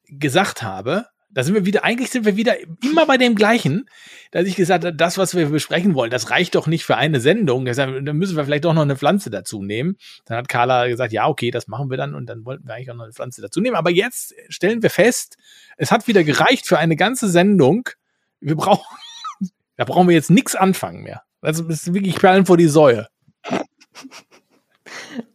[0.08, 3.90] gesagt habe, da sind wir wieder, eigentlich sind wir wieder immer bei dem gleichen,
[4.32, 7.20] dass ich gesagt habe, das, was wir besprechen wollen, das reicht doch nicht für eine
[7.20, 7.66] Sendung.
[7.66, 9.98] Deshalb, dann müssen wir vielleicht doch noch eine Pflanze dazu nehmen.
[10.26, 12.92] Dann hat Carla gesagt, ja, okay, das machen wir dann und dann wollten wir eigentlich
[12.92, 13.76] auch noch eine Pflanze dazu nehmen.
[13.76, 15.38] Aber jetzt stellen wir fest,
[15.78, 17.90] es hat wieder gereicht für eine ganze Sendung.
[18.40, 18.86] Wir brauchen,
[19.78, 21.24] da brauchen wir jetzt nichts anfangen mehr.
[21.42, 23.08] Das ist wirklich Perlen vor die Säue.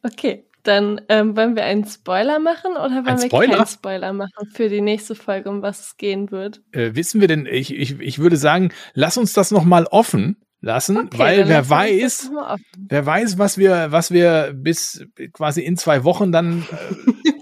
[0.03, 0.46] Okay.
[0.67, 4.81] Dann ähm, wollen wir einen Spoiler machen oder wollen wir keinen Spoiler machen für die
[4.81, 6.61] nächste Folge, um was es gehen wird?
[6.73, 10.37] Äh, wissen wir denn, ich, ich, ich würde sagen, lass uns das nochmal offen.
[10.61, 12.31] lassen, okay, weil wer weiß,
[12.77, 16.67] wer weiß, was wir, was wir bis quasi in zwei Wochen dann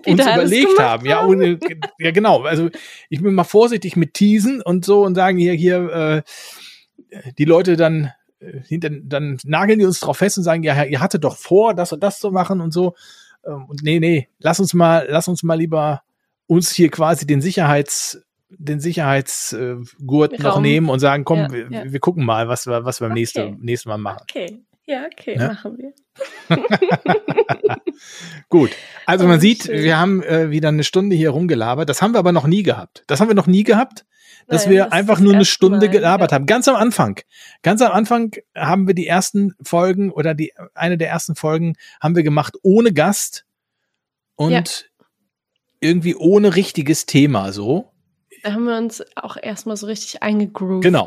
[0.05, 1.07] äh, uns überlegt haben.
[1.07, 1.59] Ja, ohne,
[1.99, 2.43] ja, genau.
[2.43, 2.69] Also
[3.09, 6.23] ich bin mal vorsichtig mit Teasen und so und sagen hier, hier, äh,
[7.39, 8.13] die Leute dann
[8.67, 11.93] hinter, dann nageln die uns drauf fest und sagen, ja, ihr hattet doch vor, das
[11.93, 12.95] und das zu machen und so.
[13.47, 16.03] Ähm, und nee, nee, lass uns mal, lass uns mal lieber
[16.47, 21.71] uns hier quasi den Sicherheits, den Sicherheitsgurt äh, noch nehmen und sagen, komm, ja, wir,
[21.71, 21.93] ja.
[21.93, 23.15] wir, gucken mal, was wir, was wir okay.
[23.15, 24.23] nächste, nächstes Mal machen.
[24.23, 24.61] Okay.
[24.87, 25.49] Ja, okay, ne?
[25.49, 25.93] machen wir.
[28.51, 28.71] Gut.
[29.07, 29.83] Also oh, man sieht, schön.
[29.83, 31.89] wir haben äh, wieder eine Stunde hier rumgelabert.
[31.89, 33.03] Das haben wir aber noch nie gehabt.
[33.07, 34.05] Das haben wir noch nie gehabt,
[34.47, 36.37] dass Nein, wir das einfach nur eine Stunde Mal, gelabert ja.
[36.37, 36.47] haben.
[36.47, 37.21] Ganz am Anfang.
[37.63, 42.17] Ganz am Anfang haben wir die ersten Folgen oder die eine der ersten Folgen haben
[42.17, 43.45] wir gemacht ohne Gast
[44.37, 44.63] und ja.
[45.81, 47.91] irgendwie ohne richtiges Thema so.
[48.43, 50.83] Da haben wir uns auch erstmal so richtig eingegroovt.
[50.83, 51.07] Genau.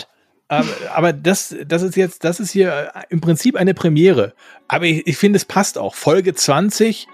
[0.50, 4.34] Aber, aber das, das ist jetzt, das ist hier äh, im Prinzip eine Premiere.
[4.68, 5.94] Aber ich, ich finde, es passt auch.
[5.94, 7.08] Folge 20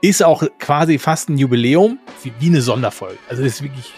[0.00, 3.18] ist auch quasi fast ein Jubiläum, wie, wie eine Sonderfolge.
[3.28, 3.92] Also das ist wirklich.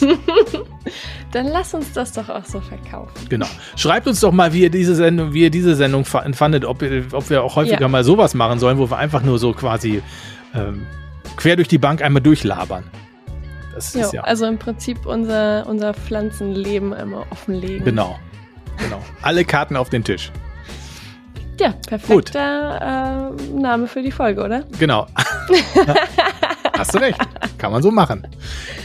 [1.32, 3.12] Dann lass uns das doch auch so verkaufen.
[3.28, 3.46] Genau.
[3.76, 6.82] Schreibt uns doch mal, wie ihr diese Sendung, wie ihr diese Sendung fandet, ob,
[7.12, 7.88] ob wir auch häufiger ja.
[7.88, 10.02] mal sowas machen sollen, wo wir einfach nur so quasi
[10.54, 10.86] ähm,
[11.36, 12.84] quer durch die Bank einmal durchlabern.
[13.74, 14.22] Das jo, ist ja.
[14.22, 17.84] Also im Prinzip unser, unser Pflanzenleben einmal offenlegen.
[17.84, 18.18] Genau.
[18.78, 19.02] Genau.
[19.22, 20.30] Alle Karten auf den Tisch.
[21.60, 24.64] Ja, perfekter äh, Name für die Folge, oder?
[24.78, 25.06] Genau.
[26.76, 27.18] Hast du recht.
[27.58, 28.26] Kann man so machen.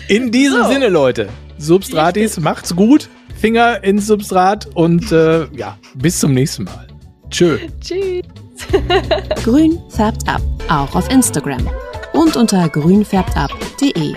[0.07, 0.69] In diesem so.
[0.69, 3.09] Sinne, Leute, Substratis, macht's gut.
[3.39, 6.87] Finger ins Substrat und äh, ja, bis zum nächsten Mal.
[7.29, 7.59] Tschö.
[7.81, 8.23] Tschüss.
[9.43, 11.69] Grün färbt ab, auch auf Instagram
[12.13, 14.15] und unter grünfärbtab.de.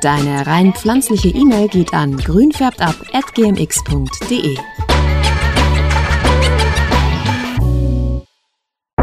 [0.00, 4.56] Deine rein pflanzliche E-Mail geht an grünfärbtab.gmx.de.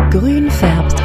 [0.10, 1.05] Grün färbt ab.